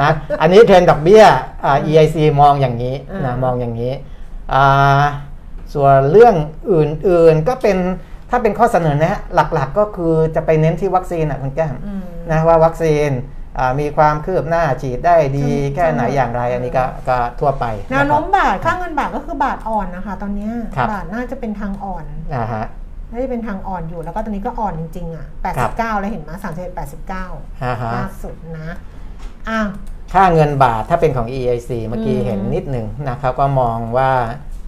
[0.00, 0.10] นะ
[0.40, 1.24] อันนี้เทรนด์ดอกเบี้ย
[1.64, 3.92] อ่า EIC มองอย่างนี้อ่านะมองอย่างนี้
[4.54, 5.04] อ่า
[5.74, 6.34] ส่วนเรื่อง
[6.72, 7.76] อื่นๆก็เป็น
[8.30, 13.10] ถ้าเป็นข้อเสนอแนะหลักๆก็คือจะไปเน้นที่วัคซีนอะคุณแก้มอืมนะว่าวัคซีน
[13.58, 22.64] อ่ามีความคืบหน้าฉีดได้ดีอืมแค่ไหนอย่างไรอันนี้ก็ก็ทั่วไปแนวโน้มะบาทค่าเงินบาทก็คือบาทอ่อนนะคะ ตอนเนี้ยครับบาทน่าจะเป็นทางอ่อนครับอ่าฮะ
[23.10, 25.26] น่าจะเป็นทางอ่อนอยู่แล้วก็ตอนนี้ก็อ่อนจริงๆ อะ
[25.56, 28.68] ครับ89 แล้วเห็นไหม31 89อ่าฮะล่าสุดนะ
[29.48, 29.68] อ้าว
[30.12, 34.10] ค่าเงินบาทถ้าเป็นของ EIC เมื่อกี้อืมเห็นนิดหนึ่งนะครับ ก็มองว่า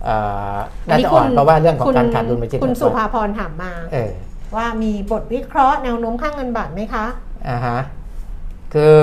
[0.08, 0.56] อ่า
[0.90, 4.12] อันน่านี้จะอ่อนคุณเพราะว่าเรื่องของคุณการขาดดุลบัญชีคุณเงินสุฝากภาพรถามมาเออ
[4.56, 7.06] ว่ามีบทวิเคราะห์แนวโน้มค่าเงินบาทไหมคะ
[7.48, 7.78] อ่าฮะ
[8.74, 8.96] คือ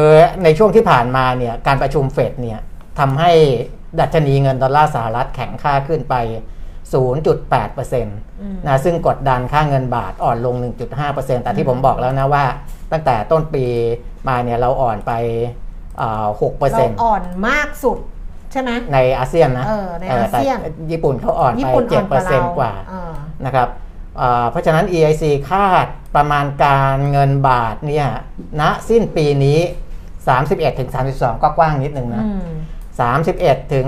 [0.44, 2.60] ในช่วงที่ผ่านมาเนี่ยการประชุมเฟดเนี่ย
[3.00, 3.32] ทำให้
[4.00, 6.16] ดัชนีเงินดอลลาร์สหรัฐแข็งค่าขึ้นไป
[6.96, 10.56] 0.8%นะซึ่งกดดันค่าเงินบาทอ่อนลง
[11.00, 12.46] 1.5%แต่ที่ผมบอกแล้วนะว่า
[12.92, 13.66] ตั้งแต่ต้นปี
[14.28, 15.12] มาเนี่ยเราอ่อนไป
[16.02, 16.32] อ่าเรา
[17.00, 17.98] 6%อ่อนมากสุด
[18.52, 23.14] ใช่ไหมในอาเซียนนะเออในอาเซียนแต่ญี่ปุ่นเขาอ่อนญี่ไปปุ่นอ่อนกว่าเรา7%กว่าเออ
[23.46, 23.68] นะครับ
[24.22, 25.86] อ่าเพราะฉะนั้น EIC คาด
[26.16, 28.08] ประมาณการเงินบาทเนี่ย
[28.62, 29.60] ณสิ้นปีนี้
[30.20, 32.48] 31ถึง32 ก็กว้างนิดนึงนะอืม
[33.04, 33.86] 31 ถึง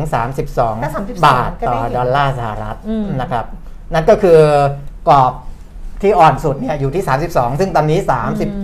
[0.84, 3.46] ก็32 32 บาทก็ต่ได้อเห็นดอลลาร์สหรัฐอืมนะครับ
[3.94, 4.40] นั่นก็คือ
[5.10, 5.34] กรอบ
[6.02, 8.00] ที่อ่อนสุดเนี่ยอยู่ที่ 32 ซึ่งตอนนี้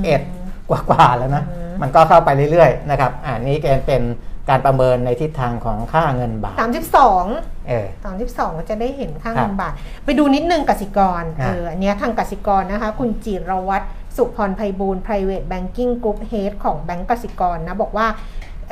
[0.01, 1.43] 31 กว่ากว่าๆแล้วนะ
[1.81, 4.01] มันก็เข้าไปเรื่อยๆนะครับอันนี้เป็น
[4.49, 7.25] การประเมินในทิศทางของค่าเงินบาทสามสิบสอง
[7.67, 9.73] เออสามสิบสองก็จะได้เห็นค่าครัเงิบนบาท
[10.05, 13.85] ไปดูนิดนึงกสิกรอะเอออันเนี้ยทางกสิกรนะคะ คุณจิรวัตร
[14.17, 18.07] สุพรไพบูลย์ private banking group head ของแบงก์กสิกรนะ บอกว่า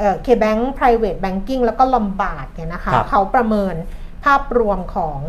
[0.01, 3.75] เอ่อ KBank private banking แล้วก็ลำบาดเนี่ยนะคะครับเขาประเมิน
[4.25, 5.19] ภาพรวมของ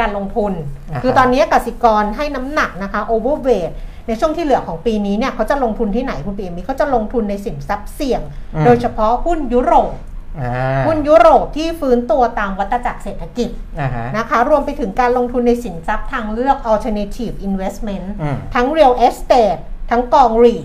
[0.00, 0.52] การลงทุน
[0.90, 3.72] อ่าฮะคือตอนนี้กสิกรให้น้ำหนักนะคะ overweight
[4.06, 8.22] ในช่วงที่เหลือของปีนี้เนี่ยเขาจะลงทุนที่ไหนคุณปีเอมีเขาจะลงทุนในสินทรัพย์เสี่ยง
[8.64, 9.92] โดยเฉพาะหุ้นยุโรป
[10.40, 19.60] อ่าหุ้นยุโรปที่ฟื้นตัวตามวัฏจักรเศรษฐกิจอ่าฮะนะคะ รวมไปถึงการลงทุนในสินทรัพย์ทางเลือก alternative investment อืมทั้ง real estate
[19.90, 20.64] ทั้งกอง REIT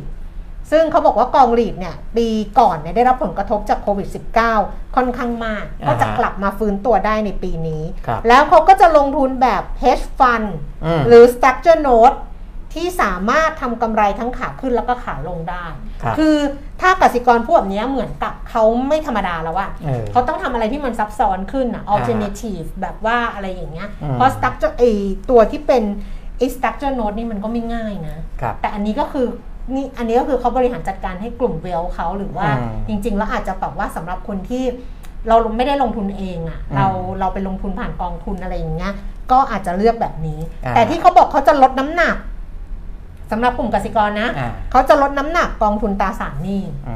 [0.71, 2.27] ซึ่งเขาบอกว่ากอง REIT เนี่ยปี
[2.59, 4.07] ก่อนเนี่ยได้รับผลกระทบจากโควิด
[4.51, 10.47] -19 ค่อนข้างมากอ่าฮะก็จะกลับมาฟื้นตัวได้ในปีนี้ครับแล้วเขาก็จะลงทุนแบบ hedge fund
[10.85, 12.17] อืมหรือ structure note
[12.73, 15.65] ที่สามารถทำกำไรทั้งขาขึ้นแล้วก็ขาลงได้
[16.01, 16.35] ครับคือ
[16.81, 24.83] ถ้ากสิกรพูดแบบเนี้ยเหมือนกับเขาไม่ธรรมดาแล้วอะเออเขาต้องทำอะไรที่มันซับซ้อนขึ้นอะ alternative แบบว่าอะไรอย่างเงี้ยอืมเพราะ structure ไอ
[25.29, 25.83] ตัวที่เป็น
[26.37, 29.27] ไอ structure note นี่มันก็ไม่ง่ายนะครับแต่อันนี้ก็คือ
[29.73, 34.63] นี่อันนี้ก็คือเขาบริหารจัดการให้กลุ่มเวลเขาหรือว่าอืมจริง ๆ แล้วอาจจะแบบว่าสำหรับคนที่
[35.27, 36.87] เราไม่ได้ลงทุนเองอะอืมเรา
[37.19, 38.93] เราไปลงทุนผ่านกองทุนอะไรอย่างเงี้ย
[39.31, 42.15] ก็อาจจะเลือกแบบนี้อ่าแต่ที่เขาบอกเขาจะลดน้ำหนัก
[43.31, 46.95] สำหรับกลุ่มกสิกรนะอ่าเขาจะลดน้ำหนักกองทุนตราสารหนี้อื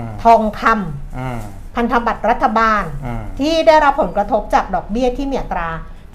[0.00, 1.38] มทองคำอืม
[1.74, 5.68] พันธบัตรรัฐบาลอืมที่ได้รับผลกระทบจากดอกเบี้ยที่มีอัตรา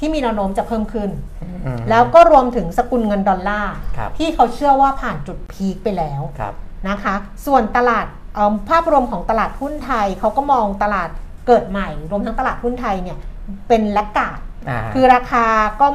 [0.03, 1.09] ที่มีแนวโน้มจะเพิ่มขึ้น
[1.65, 6.53] อืมแล้วก็รวมถึงสกุลเงินดอลลาร์ครับที่เขาเชื่อว่าผ่านจุด peak ไปแล้วครับ
[6.87, 11.09] นะคะ ส่วนตลาดเอิ่มภาพรวมของตลาดหุ้นไทยเขาก็มองตลาด
[11.47, 13.17] เกิดใหม่ รวมทั้งตลาดหุ้นไทยเนี่ย
[13.67, 14.39] เป็นลักกาด
[14.69, 15.45] อ่าคือราคา
[15.81, 15.87] ก็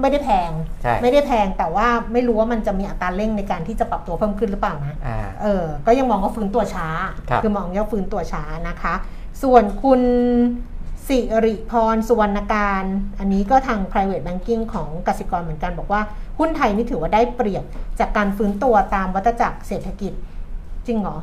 [0.00, 0.50] ไม่ได้แพง
[0.82, 6.88] ใช่ไม่ได้แพงแต่ว่าไม่รู้ว่ามันจะมีอัตราเร่งในการที่จะปรับตัวเพิ่มขึ้นหรือเปล่านะอ่าเออ ก็ยังมองว่าฟื้นตัวช้า
[7.30, 8.94] ครับอมองว่าฟื้นตัวช้านะคะ
[9.42, 10.00] ส่วนคุณ
[11.08, 12.84] สิริพรสุวรรณการ
[13.18, 16.02] อันนี้ก็ทาง private banking ของกสิกรเหมือนกันบอกว่า
[16.38, 17.64] หุ้นไทยนี่ถือว่าได้เปรียบ
[18.00, 20.12] จากการฟื้นตัวตามวัฏจักรเศรษฐกิจ
[20.86, 21.18] จริงเหรอ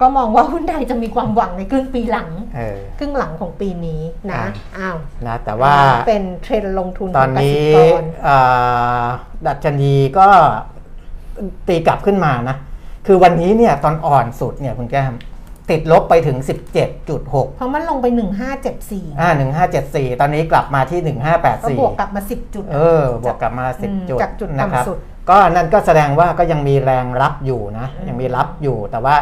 [0.00, 4.48] ก็มองว่าหุ้นไทยจะมีความหวังในครึ่งปีหลังเออครึ่งหลังของปีนี้นะอ่า
[4.78, 4.96] อ้าว
[5.26, 5.72] นะแต่ว่า
[6.06, 9.06] เป็นเทรนด์ลงทุนตขออนงกนี้สิกรอ่า
[9.46, 10.28] ดัชนีก็
[11.68, 12.56] ตีกลับขึ้นมานะ
[13.06, 15.14] คือวันนี้เนี่ยตอนอ่อนสุดเนี่ยคุณแก้ม
[15.70, 16.38] ติดลบไปถึง
[16.96, 18.06] 17.6 เพราะมันลงไป
[18.62, 19.30] 1574 อ่า
[19.76, 21.00] 1574 ตอนนี้กลับมาที่
[21.64, 24.98] ก็บวก1584กลับมา 10 จุด เออ บวกกลับมาอืม10 จุดจากจุดนะครับต่ำสุด
[25.30, 29.16] ก็นั่นก็แสดงว่าก็ยังมีแรงรับอยู่นะอืมยังมีรับอยู่ แต่ว่า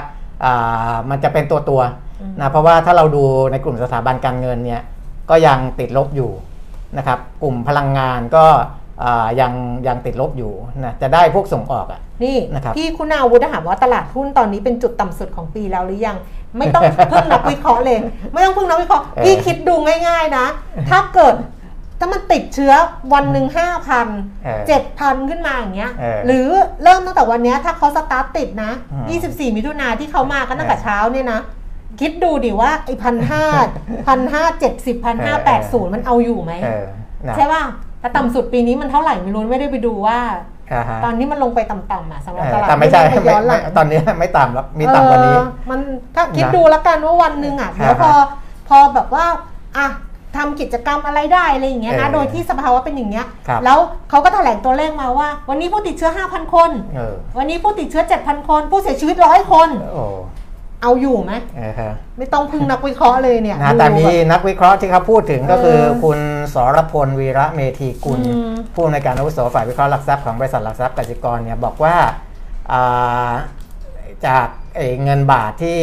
[0.44, 4.82] อ่ามันจะเป็นตัวตัวๆอืมนะ เพราะว่าถ้าเราดูในกลุ่มสถาบันการเงินเนี่ย
[5.30, 6.30] ก็ยังติดลบอยู่
[6.98, 8.83] นะครับ กลุ่มพลังงานก็อ่า
[9.40, 9.52] ยัง
[9.86, 10.52] ยังติดลบอยู่
[10.84, 16.16] นะจะได้พวกส่งออกอะนี่นะครับพี่คุณอาวุธถามว่าตลาดหุ้นตอนนี้เป็นจุดต่ำสุดของปีแล้วหรือยัง
[16.58, 17.98] ไม่ต้องพึ่งนักวิเคราะห์เลย
[18.32, 19.74] ไม่ต้องพึ่งนักวิเคราะห์เออพี่คิดดู
[20.08, 20.46] ง่ายๆนะ
[20.90, 21.34] ถ้าเกิด
[22.00, 22.72] ถ้ามันติดเชื้อ
[23.14, 24.08] วันหนึ่งห้าพัน
[24.44, 26.48] เออเจ็ดพันขึ้นมาอย่างเงี้ยเออหรือ
[26.82, 31.40] เริ่มตั้งแต่วันเนี้ยถ้าเขาสตาร์ทติดนะอืม24 มิถุนาที่เขามากันตั้งแต่เออเช้าเนี่ยนะ
[32.00, 33.44] คิดดูดิว่าไอ้พันห้า
[34.06, 36.84] พันห้าเจ็ดสิบพันห้าแปดศูนย์มันเอาอยู่ไหมเออ
[37.28, 37.64] นะใช่ป่ะ
[38.04, 40.18] แต่ต่ำสุดปีนี้มันเท่าไหร่ไม่รู้ไม่ได้ไปดูว่า
[40.72, 45.80] อ่าฮะตอนนี้มันลงไปต่ำๆอะสำหรับเออตลาดแต่ไม่ใช่หุ้นไม่ย้อนหลัไม่งตอนนี้ไม่ต่ำแล้วมีต่ำกว่านี้เออมัน
[46.14, 48.12] ถ้าคิดนะดูแล้วกันว่าวันหนึ่งอะอ่าเดี๋ยวพอ
[48.68, 49.26] พอแบบว่า
[49.76, 49.86] อะ
[50.36, 53.78] ทำกิจกรรมอะไรได้อะไรอย่างเงี้ยนะเออโดยที่สภาวะเป็นอย่างเงี้ยครับแล้ว
[54.10, 60.04] เขาก็แถลงตัวเลขมาว่า วันนี้ผู้ติดเชื้อ 5,000 คนเออวันนี้ผู้ติดเชื้อ 7,000 คน ผู้เสียชีวิตร้อยคนโอ้
[60.84, 66.18] เอาอยู่ไหมเออฮะไม่ต้องพึ่งนักวิเคราะห์เลยเนี่ยนะดูแต่มีแบบนักวิเคราะห์ที่เขาพูดถึงก็คือเออคุณ
[66.54, 71.96] สรพลวีระเมธีกุลอืมผู้อำนวยการอาวุโสฝ่ายวิเคราะห์หลักทรัพย์ของบริษัทหลักทรัพย์กสิกรเนี่ยบอกว่า
[72.72, 73.30] อ่า
[74.26, 75.78] จากไอ้เงินบาทที่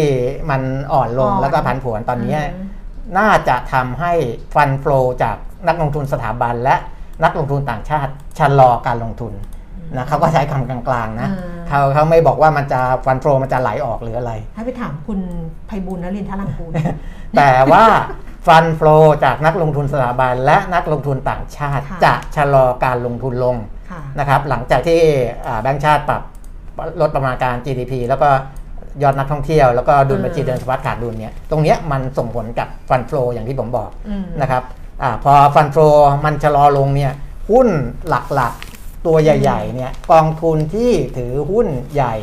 [0.50, 0.62] มัน
[0.94, 2.68] อ่อนลงอ่อนแล้วก็ผันผวนตอนเนี้ยอืม
[3.18, 4.14] น่าจะทำให้
[4.56, 5.38] ฟันฟลอจาก
[5.68, 6.76] นักลงทุนสถาบันและ
[7.24, 9.34] นักลงทุนต่างชาติชะลอการลงทุน
[9.96, 15.20] นะเขาก็ใช้คำกลางๆนะอ่าเขาเขาไม่บอกว่ามันจะฟันฟลอมันจะไหลออกหรืออะไร ให้ไปถามคุณ
[15.68, 16.72] ไพบุญนรินทรังกูล
[17.38, 17.84] แต่ว่า
[18.48, 23.56] ฟันฟลอจากนักลงทุนสถาบันและนักลงทุนต่างชาติค่ะจะชะลอการลงทุนลง
[23.92, 25.00] ค่ะนะครับหลังจากที่
[25.48, 26.22] อ่าแบงก์ชาติปรับ
[27.02, 28.30] ลดประมาณการ GDP แล้วก็
[29.04, 34.64] ยอดนักท่องเที่ยวแล้วก็ดุลบัญชีอืมเดินสะพัดขาดดุลเนี่ยตรงเนี้ยมันส่งผลกับฟันฟลออย่างที่ผมบอกอืมนะครับ
[35.04, 35.90] อาพอฟันฟลอ
[36.26, 37.12] มันชะลอลงเนี่ย
[37.50, 37.68] หุ้น
[38.10, 38.71] หลักๆ
[39.06, 42.16] ตัวใหญ่ ๆ เนี่ยกองทุนที่ถือหุ้นใหญ่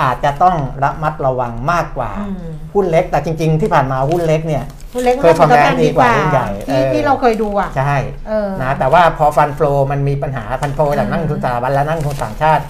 [0.00, 7.96] อาจจะต้องระมัดระวังมากกว่าอืมหุ้นเล็กแต่จริง ๆ ที่ผ่านมาหุ้นเล็กเนี่ยคุณเล็กเคย performance ดีกว่าหุ้นใหญ่ที่เออที่เราเคยดูอะใช่
[8.28, 12.62] เออนะแต่ว่าพอฟันฟลอมันมีปัญหาฟันฟลอจากอืมนักลงทุนสถาบันและนักลงทุนต่างชาติ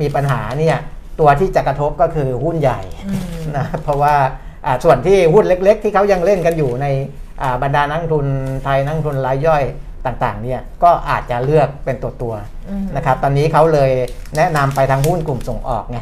[0.00, 0.76] มีปัญหาเนี่ย
[1.20, 3.18] ตัวที่จะกระทบก็คือหุ้นใหญ่อืม
[3.56, 4.14] นะเพราะว่า
[4.66, 6.86] อ่าส่วนที่หุ้นเล็ก ๆ ที่เขายังเล่นกันอยู่ใน
[7.42, 8.26] อ่าบรรดานักลงทุน
[8.64, 9.62] ไทยนักลงทุนรายย่อย
[10.06, 13.90] ต่างๆเนี่ยก็อาจจะเลือกเป็นตัวตัวๆอืมนะครับตอนนี้เขาเลย
[14.36, 15.98] แนะนำไปทางหุ้นกลุ่มส่งออกไง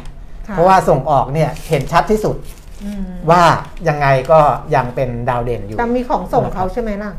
[0.49, 2.37] ค่เพราะว่าส่งออกเนี่ยเห็นชัดที่สุด
[2.85, 3.43] อืมว่า
[3.89, 4.41] ยังไงก็
[4.75, 7.13] ยังเป็นดาวเด่นอยู่แต่มีของส่งเขาใช่ไหมล่ะ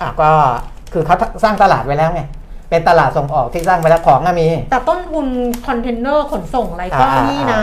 [0.00, 0.30] อะก็
[0.92, 2.22] คือเขาสร้างตลาดไว้แล้วไง
[2.70, 5.26] เป็นตลาดส่งออกที่สร้างไว้แล้วของก็มี แต่ต้นทุน
[5.66, 7.60] คอนเทนเนอร์ขนส่งอะไรก็อ่านี่นะ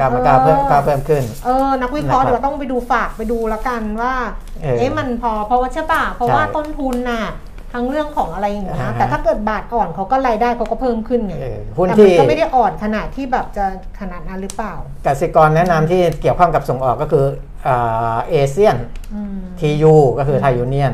[0.00, 4.14] ก็มันก็เพิ่มก็เพิ่มขึ้น เออ นักวิเคราะห์นะครับเดี๋ยวต้องไปดูฝากไปดูแล้วกันว่า
[4.62, 7.24] เออเอ๊ะมันพอเพราะว่าใช่ป่ะเพราะใช่ว่าต้นทุนน่ะ
[7.72, 13.64] ทั้งเรื่องของอะไรอย่างเงี้ยอ่าฮะแต่ถ้าเกิดบาทอ่อนเขาก็รายได้เขาก็เพิ่มขึ้นไงเออหุ้นแต่ที่มันก็ไม่ได้อ่อนขนาดที่แบบจะ
[14.00, 14.74] ขนาดนั้นหรือเปล่า
[15.06, 17.24] กสิกรแนะนำที่เกี่ยวข้องกับส่งออกก็คือ
[17.64, 18.76] เอเชียน
[19.14, 20.92] อืม TU ก็คือไทยยูเนียน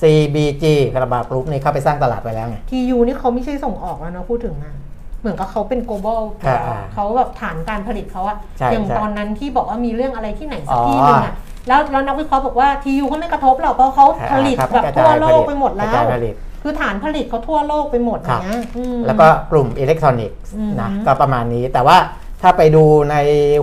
[0.00, 0.64] CBG
[0.94, 4.74] คาราบาวกรุ๊ปนี่เข้าไปสร้างตลาดไว้แล้วไงทียูนี่เขาไม่ใช่ส่งออกแล้วนะพูดถึงนะ
[5.20, 11.34] เหมือนกับเขาเป็น global อ่าอ่าเขาแบบฐานการผลิตเขาอะใช่อย่างใช่ตอนนั้นที่บอกว่ามีเรื่องอะไรที่ไหนสัอ๋กอที่หนึ่งอะ
[11.68, 21.98] แล้วแล้วนักวิเคราะห์บอกว่าทียูเขาไม่กระทบหรอกเพราะเขาผลิตครับแบบกระทั่จาวยโลกไปหมดกแล้ระจายวผลิตคือฐานผลิตเขาทั่วโลกไปหมดครับเนี้ยอืมแล้วก็กลุ่มอิเล็กทรอนิกส์อืมนะก็ประมาณนี้แต่ว่า
[22.42, 23.16] ถ้าไปดูใน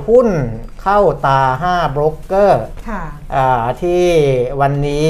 [0.08, 0.28] หุ้น
[0.82, 3.04] เข้าตา5โบรกเกอร์ค่ะ
[3.36, 4.04] อ่าที่
[4.62, 5.08] วันนี้